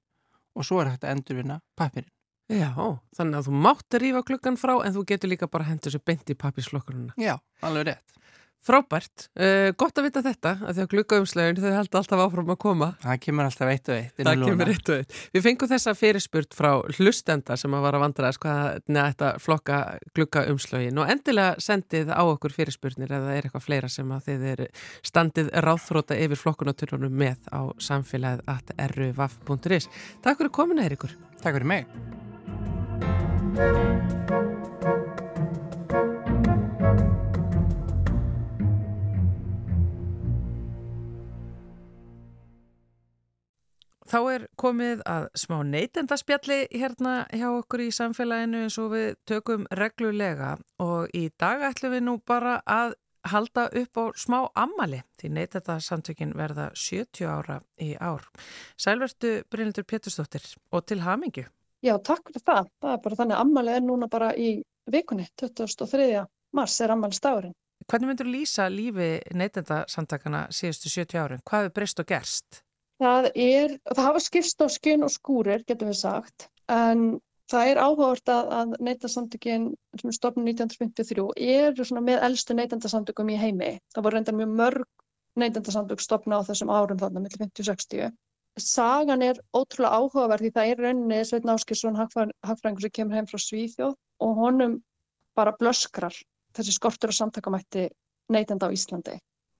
[0.54, 2.10] og svo er hægt að endurvinna pappirinn.
[2.52, 2.70] Já,
[3.16, 6.28] þannig að þú mátt rífa gluggan frá en þú getur líka bara hendur sér beint
[6.28, 7.16] í pappislokkuruna.
[7.16, 8.18] Já, alveg rétt.
[8.64, 9.26] Frábært.
[9.36, 12.88] Uh, gott að vita þetta að því að gluggaumslegin þau held alltaf áfram að koma.
[13.02, 14.14] Það kemur alltaf eitt og eitt.
[14.16, 15.10] Það kemur eitt og eitt.
[15.34, 19.76] Við fengum þessa fyrirspurt frá hlustenda sem að vara að vandra hvað þetta flokka
[20.16, 24.60] gluggaumslögin og endilega sendið á okkur fyrirspurnir eða er eitthvað fleira sem að þið er
[25.04, 29.92] standið ráðþróta yfir flokkunaturnum með á samfélagið at ruvaf.is.
[30.24, 31.12] Takk fyrir komin að ykkur.
[31.44, 31.84] Takk fyrir mig.
[44.14, 49.64] Þá er komið að smá neytendaspjalli hérna hjá okkur í samfélaginu eins og við tökum
[49.74, 52.92] reglulega og í dag ætlum við nú bara að
[53.26, 58.28] halda upp á smá ammali því neytendasamtökin verða 70 ára í ár.
[58.78, 61.48] Sælvertu Brynildur Pétursdóttir og til hamingju.
[61.82, 62.68] Já, takk fyrir það.
[62.84, 64.52] Það er bara þannig að ammali er núna bara í
[64.94, 66.06] vikunni, 23.
[66.54, 67.56] mars er ammælistagurinn.
[67.90, 71.42] Hvernig myndur lýsa lífi neytendasamtakana síðustu 70 árin?
[71.42, 72.62] Hvað er breyst og gerst?
[73.04, 77.18] Það er, það hafa skipst á skinn og skúrir, getum við sagt, en
[77.52, 79.66] það er áhugavert að, að neytendasamtökin
[80.00, 81.24] sem er stofnum 1953
[81.58, 83.74] eru svona með elstu neytendasamtökum í heimi.
[83.92, 84.86] Það voru reyndar mjög mörg
[85.42, 88.14] neytendasamtök stofna á þessum árum þarna, millir 50 og 60.
[88.64, 93.40] Sagan er ótrúlega áhugaverð því það er rauninni Sveitn Áskilsson, hagfræðingur sem kemur heim frá
[93.42, 94.78] Svíþjóð og honum
[95.34, 96.14] bara blöskrar
[96.54, 97.88] þessi skortur og samtakamætti
[98.30, 99.16] neytenda á Íslandi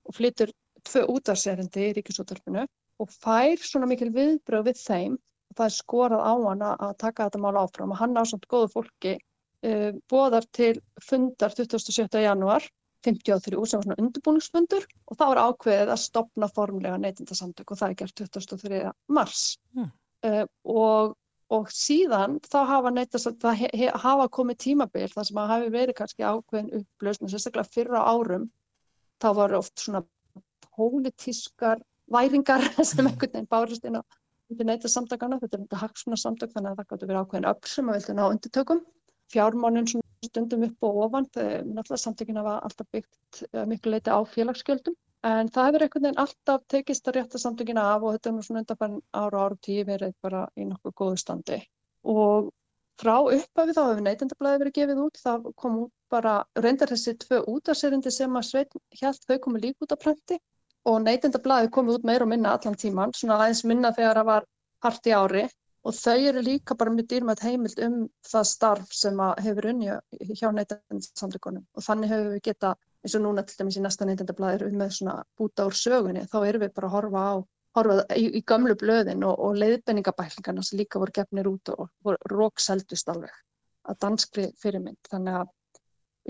[0.07, 0.53] og flytur
[0.87, 2.69] tvö útvarserindi í ríkisúttarpinu
[3.03, 7.29] og fær svona mikil viðbröð við þeim og það er skorað á hann að taka
[7.29, 12.09] þetta mál áfram og hann á samt góðu fólki uh, boðar til fundar 27.
[12.23, 12.67] janúar
[13.05, 17.91] 53 sem var svona undirbúningsfundur og þá er ákveðið að stopna formlega neytindasamtök og það
[17.91, 18.81] er gert 23.
[19.13, 19.91] mars Mm.
[20.25, 21.17] uh, og,
[21.51, 22.93] og síðan þá hafa
[23.59, 28.05] he, he, hafa komið tímabil þar sem að hafi verið kannski ákveðin upplausn sérstaklega fyrra
[28.07, 28.47] árum
[29.21, 30.05] þá var oft svona
[30.77, 34.03] pólitískar væringar sem einhvern veginn bárist inn á
[34.51, 37.89] undir neytasamtakana, þetta er þetta hagsmuna samtök þannig að það gáttu verið ákveðin öll sem
[37.89, 38.83] að vilja ná undirtökum.
[39.33, 44.13] Fjármáninn svona stundum upp og ofan, þegar náttúrulega samtökin hafa alltaf byggt eh, miklu leiti
[44.13, 48.31] á félagsgjöldum, en það hefur einhvern veginn alltaf tekist að rétta samtökin af og þetta
[48.31, 51.61] er nú svona undanfærin ára og ára og tíu verið bara í nokkuð góðu standi.
[52.05, 52.53] Og
[53.01, 57.41] frá upphafi þá hefur neytendablaði verið gefið út, það kom út bara, reyndar þessi tvö
[57.57, 60.39] útaserindi sem að Sveit hjælt þau komu líka út á prenti
[60.89, 64.49] og neytendablaði komið út meira og minna allan tíman, svona aðeins minna þegar það var
[64.85, 65.45] hart í ári.
[65.85, 69.91] Og þau eru líka bara mjög dýrmætt heimild um það starf sem hefur unni
[70.31, 71.67] hjá neytendasamtökunum.
[71.77, 72.71] Og þannig hefur við geta,
[73.05, 76.25] eins og núna til dæmis í næsta neytendablaði erum við með svona búta úr sögunni,
[76.33, 77.35] þá erum við bara að horfa á
[77.75, 82.33] horfa í, í gamlu blöðin og, og leiðbenningabæklingarna sem líka voru gefnir út og voru
[82.33, 83.35] rókseldust alveg.
[83.85, 85.01] Að danskri fyrirmynd.
[85.11, 85.53] Þannig að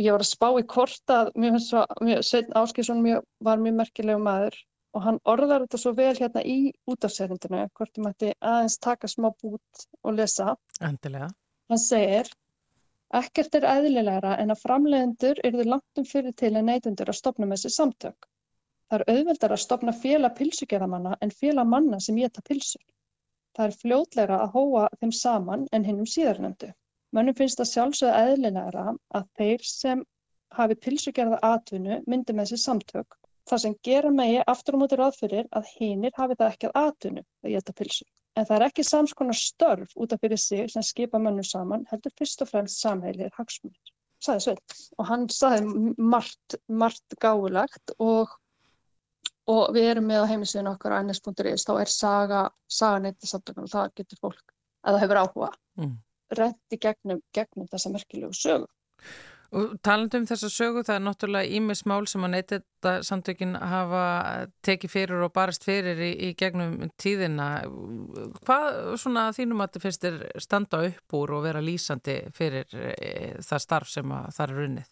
[0.01, 1.59] ég var að spá í kort að mjög,
[2.03, 4.57] mjög, Sveinn Áskilsson mjög, var mjög merkilegu maður
[4.95, 6.59] og hann orðar þetta svo vel hérna í
[6.90, 10.55] útafserindinu, hvort ég mætti aðeins taka smá bút og lesa.
[10.80, 11.28] Endilega.
[11.70, 12.30] Hann segir,
[13.14, 17.64] ekkert er eðlilegra en að framleiðendur eru langtum fyrir til en neytundur að stopna með
[17.64, 18.28] sér samtök.
[18.90, 22.82] Það er auðveldar að stopna félag pilsugerðamanna en félag manna sem geta pilsur.
[23.57, 26.70] Það er fljótlegra að hóa þeim saman en hinnum síðarnöndu.
[27.14, 28.84] Mönnum finnst það sjálfsögða eðlilegra
[29.14, 30.02] að þeir sem
[30.54, 35.18] hafi pilsugerða atvinnu myndi með sér samtök þar sem gera megi aftur á móti ráð
[35.20, 38.08] fyrir að hinir hafi það ekki að atvinnu að geta pilsur.
[38.34, 42.14] En það er ekki samskonar störf út af fyrir sig sem skipa mönnum saman heldur
[42.18, 44.62] fyrst og fremst samheilir hagsmunir, sagði Svein.
[44.98, 48.32] Og hann sagði margt, margt gáulegt og
[49.50, 53.72] og við erum með á heimisviðinu okkar á ns.is, þá er saga, saga neyttasamtökun og
[53.74, 54.54] það getur fólk
[54.84, 55.50] að það hefur áhuga
[55.80, 55.92] mm.
[56.32, 58.68] Rendi gegnum, gegnum þessa merkilegu sögu.
[59.54, 64.06] Og talandu um þessa sögu, það er náttúrulega ímis mál sem að neyttasamtökin hafa
[64.66, 67.48] tekið fyrir og barist fyrir í, í gegnum tíðina.
[68.40, 73.12] Hvað svona þínum að þetta finnst er standa upp úr og vera lýsandi fyrir e,
[73.46, 74.90] það starf sem það er runnið?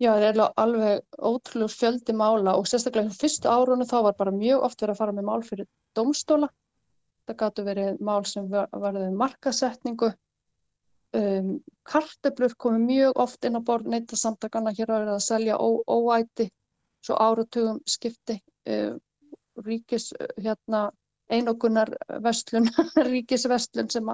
[0.00, 4.64] Já, það er alveg ótrúlega fjöldi mála og sérstaklega fyrstu árunni þá var bara mjög
[4.70, 5.68] oft verið að fara með mál fyrir
[5.98, 6.48] domstóla.
[7.28, 10.14] Það gætu verið mál sem verðið markasetningu.
[11.10, 15.68] Um, karteblur komi mjög oft inn á borð neyttasamtakana hér að verið að selja ó,
[15.90, 16.46] óæti
[17.02, 18.36] svo áratugum skipti
[18.70, 18.94] uh,
[19.66, 20.90] ríkis hérna,
[21.30, 21.90] einogunar
[22.22, 22.70] vestlun,
[23.10, 24.12] ríkisvestlun sem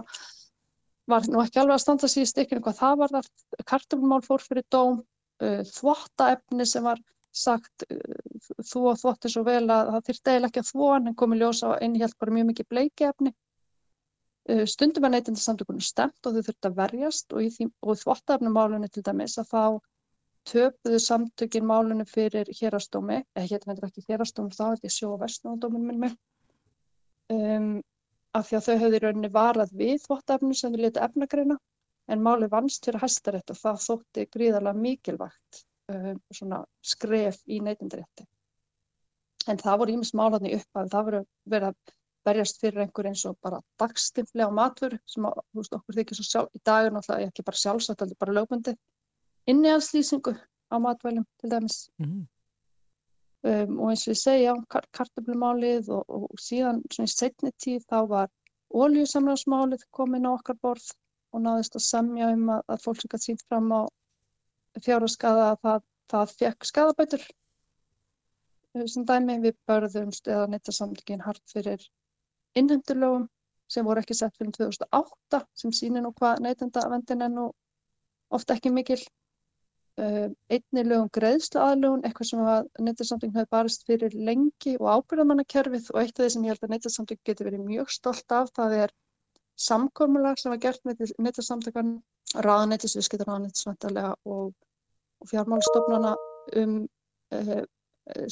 [1.07, 3.29] var nú ekki alveg að standa síðan stikkinu hvað það var þar.
[3.69, 7.03] Karteblumál fór fyrir dóm uh, þvottaefni sem var
[7.37, 7.99] sagt uh,
[8.65, 11.75] þú og þvotti svo vel að það þurfti eiginlega ekki að þvó en komi ljósa
[11.75, 13.33] og innhjálp bara mjög mikið bleikeefni.
[13.33, 13.46] Uh,
[14.71, 19.03] stundum var neytindasamtökunum stemt og þau þurfti að verjast og í, og þvottaefni málunni til
[19.07, 19.63] dæmis að þá
[20.47, 25.23] töpuðu samtökin málunni fyrir hérastómi, eða hérna er ekki hérastómi þá, þetta er sjó og
[25.25, 26.15] vestnáðdómin minn mig,
[27.35, 27.73] um,
[28.37, 31.59] af því að þau höfðu í rauninni varað við þvottaefni sem þau leti efnagreina
[32.07, 38.27] en máli vannst fyrir hæstarétt og það þótti gríðarlega mikilvægt um, svona skref í neytindarétti.
[39.51, 41.97] En það voru ímis málarni upp að það voru verið að
[42.27, 46.27] berjast fyrir einhver eins og bara dagstimflega á matvöru sem að, veist, okkur þykir svo
[46.27, 48.79] sjálf, í dag er náttúrulega ekki bara sjálfsagt, þetta er bara lögbundið,
[49.53, 51.79] innihalslýsingu á matvælum til dæmis.
[52.03, 52.25] Mm.
[53.47, 57.85] Um, og eins og ég segja, kar kartablumálið og, og síðan svona í setni tíð
[57.87, 58.31] þá var
[58.75, 60.89] óljusamlagsmálið komin á okkar borð
[61.37, 63.81] og náðist að semja um að, að fólk sem gæti sínt fram á
[64.83, 67.27] fjárhaskada að það, það fekk skadabætur
[68.93, 71.87] sem dæmi við börðumst eða neyttasamtökin hart fyrir
[72.57, 73.29] innhendurlögum
[73.71, 77.47] sem voru ekki sett fyrir 2008 sem sýnir nú hvað neytendavendin er nú
[78.35, 79.01] ofta ekki mikil.
[79.97, 85.87] Uh, einni lögum greiðslu aðlögun, eitthvað sem að neyttarsamtökin hefur barist fyrir lengi og ábyrðamannakerfið
[85.95, 88.75] og eitt af því sem ég held að neyttarsamtökin getur verið mjög stolt af það
[88.83, 88.93] er
[89.57, 91.95] samkomulag sem var gert með neyttarsamtökan
[92.45, 94.53] ráðaneytis, viðskiptarráðaneytisvæntalega og,
[95.25, 96.13] og fjármálastofnana
[96.61, 96.77] um
[97.33, 97.65] uh,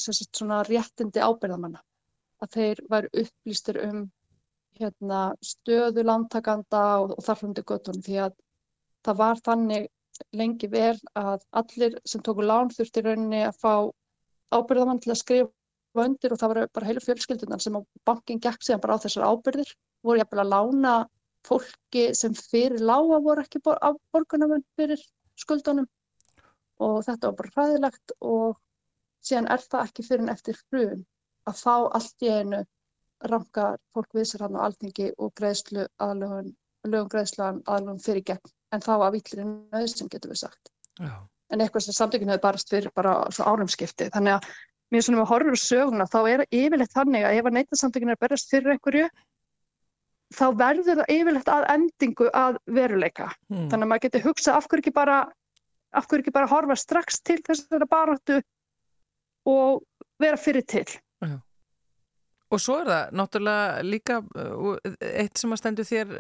[0.05, 1.81] svona réttindi ábyrðamanna
[2.45, 4.05] að þeir væri upplýstir um
[4.79, 8.39] hérna, stöðu landtakanda og, og þarflundi göttunum því að
[9.07, 9.91] það var þannig
[10.35, 13.75] lengi vel að allir sem tóku lán þurfti rauninni að fá
[14.55, 18.83] ábyrðamann til að skrifa undir og það var bara heilu fjölskyldunar sem bankin gekk síðan
[18.83, 19.75] bara á þessar ábyrðir
[20.07, 20.95] voru jafnvel að lána
[21.47, 25.03] fólki sem fyrir lága voru ekki á borgunum fyrir
[25.39, 25.87] skuldunum.
[26.83, 28.57] Og þetta var bara hræðilegt og
[29.23, 31.05] síðan er það ekki fyrir en eftir hrun
[31.49, 32.63] að fá allt í einu
[33.31, 36.53] rankar fólk við sér hann á alþingi og greiðslu aðlögun,
[36.89, 40.73] lögum greiðsluan aðlögun fyrir gegn, en þá af yllirinn nöðsum getur við sagt.
[41.01, 41.15] Já.
[41.53, 44.09] En eitthvað sem samtökinn hefur barast fyrir bara árumskipti.
[44.13, 44.49] Þannig að
[44.93, 48.53] mér svona með horfur söguna þá er yfirleitt þannig að ef að neytasamtökinn er berast
[48.53, 49.09] fyrir einhverju
[50.35, 53.31] þá verður það yfirleitt að endingu að veruleika.
[53.49, 53.69] Hmm.
[53.71, 55.19] Þannig að maður getur hugsað af hverju ekki bara
[55.95, 58.41] af hverju ekki bara horfa strax til þessara baráttu
[59.51, 59.85] og
[60.23, 60.87] vera fyrir til.
[62.55, 66.13] Og svo er það náttúrulega líka uh, eitt sem að stendur þér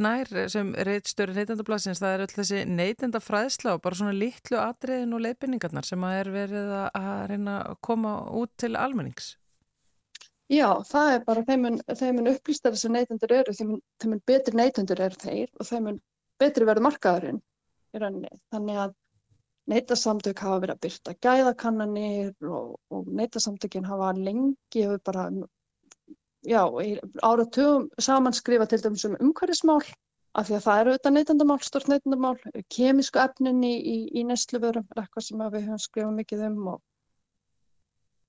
[0.00, 5.24] nær sem reitstjóri neytendablasins, það er öll þessi neytendafræðsla og bara svona litlu atriðin og
[5.26, 9.34] leifinningarnar sem að er verið að reyna að koma út til almennings.
[10.52, 13.76] Já, það er bara þeim mun, upplýstari sem neytendur eru, þeim
[14.10, 16.00] mun betri neytendur eru þeir og þeim mun
[16.40, 17.38] betri verður markaðurinn
[17.92, 18.32] í rauninni.
[18.52, 18.96] Þannig að
[19.70, 25.26] neytasamtök hafa verið að byrta gæðakannanir og, og neytasamtökin hafa lengi hefur bara
[26.42, 26.62] já,
[27.22, 29.84] áratugum saman skrifa til dæmis um umhverfismál
[30.34, 32.36] af því að það eru auðvitað neytendamál, stort neytendamál,
[32.72, 36.78] kemísku efnin í, í, í nestluvörum, er eitthvað sem við höfum skrifað mikið um og,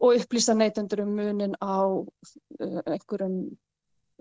[0.03, 3.37] og upplýsta neytendur um munin á uh, einhverjum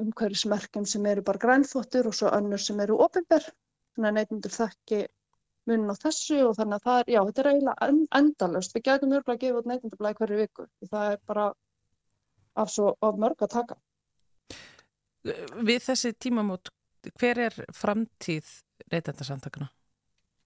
[0.03, 3.45] umhverfismerkjum sem eru bara grænþvottur og svo önnur sem eru ofinber,
[3.97, 5.03] þannig að neytendur þekki
[5.69, 9.15] munin á þessu og þannig að það er, já, þetta er eiginlega endalust, við gætum
[9.17, 11.49] örgulega að gefa út neytendablaði hverju viku, það er bara
[12.63, 13.79] af svo af mörg að taka.
[15.23, 16.73] Við þessi tímamót,
[17.19, 18.49] hver er framtíð
[18.91, 19.71] neytendasamtakana?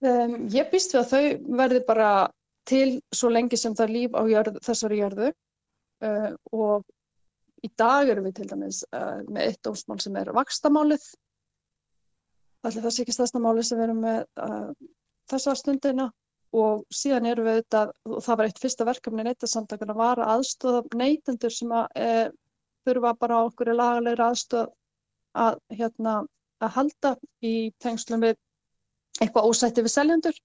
[0.04, 2.10] Um, ég býst við að þau verði bara
[2.68, 5.30] til svo lengi sem það er líf á jörð, þessari jörðu
[6.04, 6.84] uh, og
[7.64, 11.06] í dag erum við til dæmis uh, með eitt dómsmál sem er vakstamálið.
[12.66, 14.70] Allir það sé ekki stærsta máli sem við erum með uh,
[15.30, 16.10] þessa stundina
[16.56, 20.98] og síðan erum við þetta, og það var eitt fyrsta verkefni neytasamtakana var að aðstofa
[20.98, 22.10] neytendur sem að e,
[22.86, 24.70] þurfa bara á okkur lagalegri aðstof
[25.36, 26.14] að, hérna,
[26.62, 27.12] að halda
[27.44, 28.38] í tengslum við
[29.20, 30.38] eitthvað ósætti við seljendur.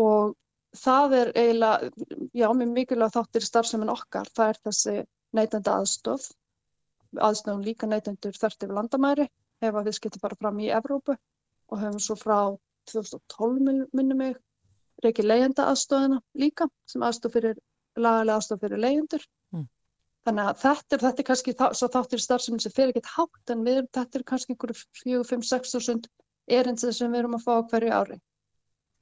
[0.00, 0.34] Og
[0.76, 1.90] það er eiginlega,
[2.34, 4.96] já, mjög mikilvæg þáttir í starfsemin okkar, það er þessi
[5.36, 6.28] neytenda aðstof,
[7.16, 9.26] aðstofum líka neytendur þörft yfir landamæri
[9.64, 12.38] ef að við skiptum bara fram í Evrópu og höfum svo frá
[12.92, 14.36] 2012 minnum mig
[15.04, 17.58] reykir leyenda aðstofina líka sem aðstof fyrir,
[17.98, 19.24] lagalega aðstof fyrir leyendur.
[19.54, 19.66] Mm.
[20.26, 23.54] Þannig að þetta er, þetta er kannski þá, svo þáttir starfsefni sem fyrir ekkert hátt
[23.54, 26.10] en við, þetta er kannski einhverju 4, 5, 6 þúsund
[26.58, 28.18] erindsið sem við erum að fá hverju ári.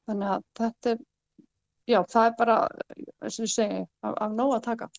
[0.08, 1.00] Þannig að þetta er,
[1.88, 2.58] já það er bara,
[3.24, 4.90] eins og ég segi, af, af nóg að taka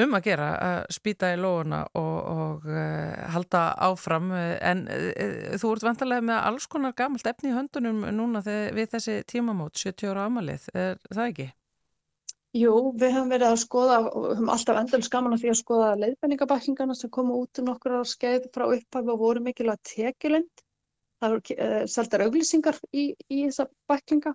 [0.00, 5.72] um að gera að spýta í lóuna og, og uh, halda áfram en uh, þú
[5.74, 10.14] ert vantarlega með alls konar gammalt efni í höndunum núna þegar, við þessi tímamót 70
[10.14, 11.48] ára ámalið, er það ekki?
[12.52, 15.92] Jú, við höfum verið að skoða og höfum alltaf endalins gaman að því að skoða
[16.02, 20.64] leiðbenningabæklingarna sem komu út um nokkur ára skeið frá upphafi og voru mikilvægt tekjulind
[21.22, 24.34] það voru uh, seldar auglýsingar í, í þessa bæklinga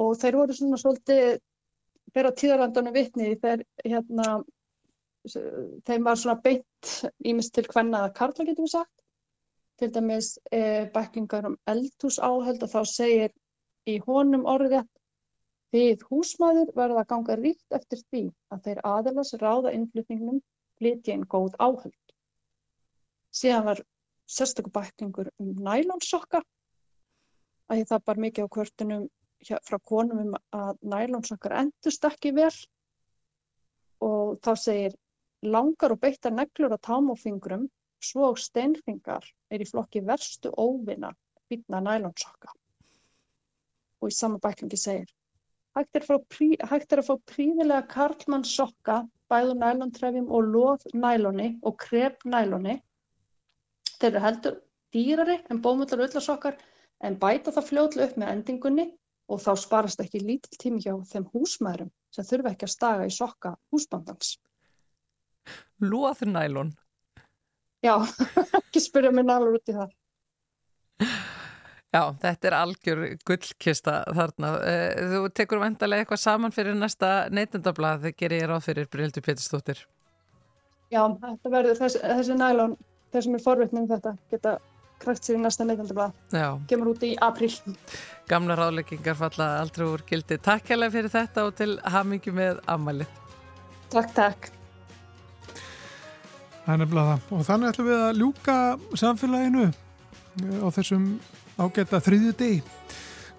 [0.00, 1.40] og þeir voru svona svolítið
[2.14, 4.26] fyrir tíðarlandunum vitni þegar hérna
[5.28, 6.92] þeim var svona beint
[7.26, 8.94] ímest til hvenna eða karla getum við sagt.
[9.80, 13.32] Til dæmis e, bæklingar um eldhúsáheld og þá segir
[13.88, 14.88] í honum orðið
[15.72, 20.40] þið húsmaður verða að ganga ríkt eftir því að þeir aðelas ráða innflutningnum
[20.80, 22.00] flytja inn góð áheld
[23.34, 23.82] síðan var
[24.30, 26.42] sérstaklega bæklingur um nælonsokka.
[27.70, 29.06] Að það bar mikið á kvörtunum
[29.66, 32.52] frá konum um að nælonsokkar endust ekki vel.
[34.02, 34.96] Og þá segir
[35.42, 37.68] langar og beittar neglur á tám og fingrum,
[38.00, 41.12] svo og steinfingar er í flokki verstu óvinna
[41.50, 42.52] býtna nælonsokka.
[44.00, 45.08] Og í sama bæklingi segir,
[45.76, 51.50] hægt er, prí, hægt er að fá príðilega karlmann sokka, bæðu nælontrefjum og loð næloni
[51.62, 52.80] og krep næloni.
[54.00, 54.60] Þeir eru heldur
[54.94, 56.56] dýrari en bómullar ullasokkar
[57.04, 58.86] en bæta það fljóðlega upp með endingunni
[59.30, 63.14] og þá sparast ekki lítill tími hjá þeim húsmaðurum sem þurfa ekki að staga í
[63.14, 64.34] sokka húsbandans.
[65.80, 66.74] Lóðnælun?
[67.84, 67.96] Já,
[68.60, 69.94] ekki spyrja mér nálur út í það.
[71.90, 74.50] Já, þetta er algjör gullkista þarna.
[74.62, 79.24] Eh, þú tekur vendalega eitthvað saman fyrir næsta neytendablað þegar gerir ég ráð fyrir Bryndur
[79.26, 79.80] Péturstóttir.
[80.90, 82.76] Já, þetta verður þessi, þessi nælun,
[83.10, 84.54] þeir sem er forvittnum þetta, geta
[85.02, 86.14] krækt sér í næsta neytendablað.
[86.70, 87.50] Kemur út í apríl.
[88.30, 90.38] Gamla ráðleggingar falla aldrei úr gildi.
[90.38, 93.18] Takk hérlega fyrir þetta og til hamingi með ammælið.
[93.90, 94.52] Takk, takk.
[96.70, 98.56] Það er nefnilega það og þannig ætlum við að ljúka
[99.00, 101.06] samfélaginu eh, á þessum
[101.58, 102.60] ágæta þriðju degi.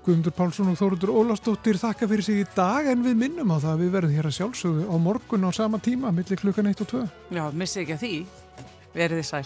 [0.04, 3.72] Guðmundur Pálsson og Þórundur Ólastóttir þakka fyrir sig í dag en við minnum á það
[3.72, 6.92] að við verðum hér að sjálfsögðu á morgun á sama tíma millir klukkan 1 og
[6.92, 7.06] 2.
[7.38, 8.16] Já, missi ekki að því.
[8.98, 9.46] Verðið sæl.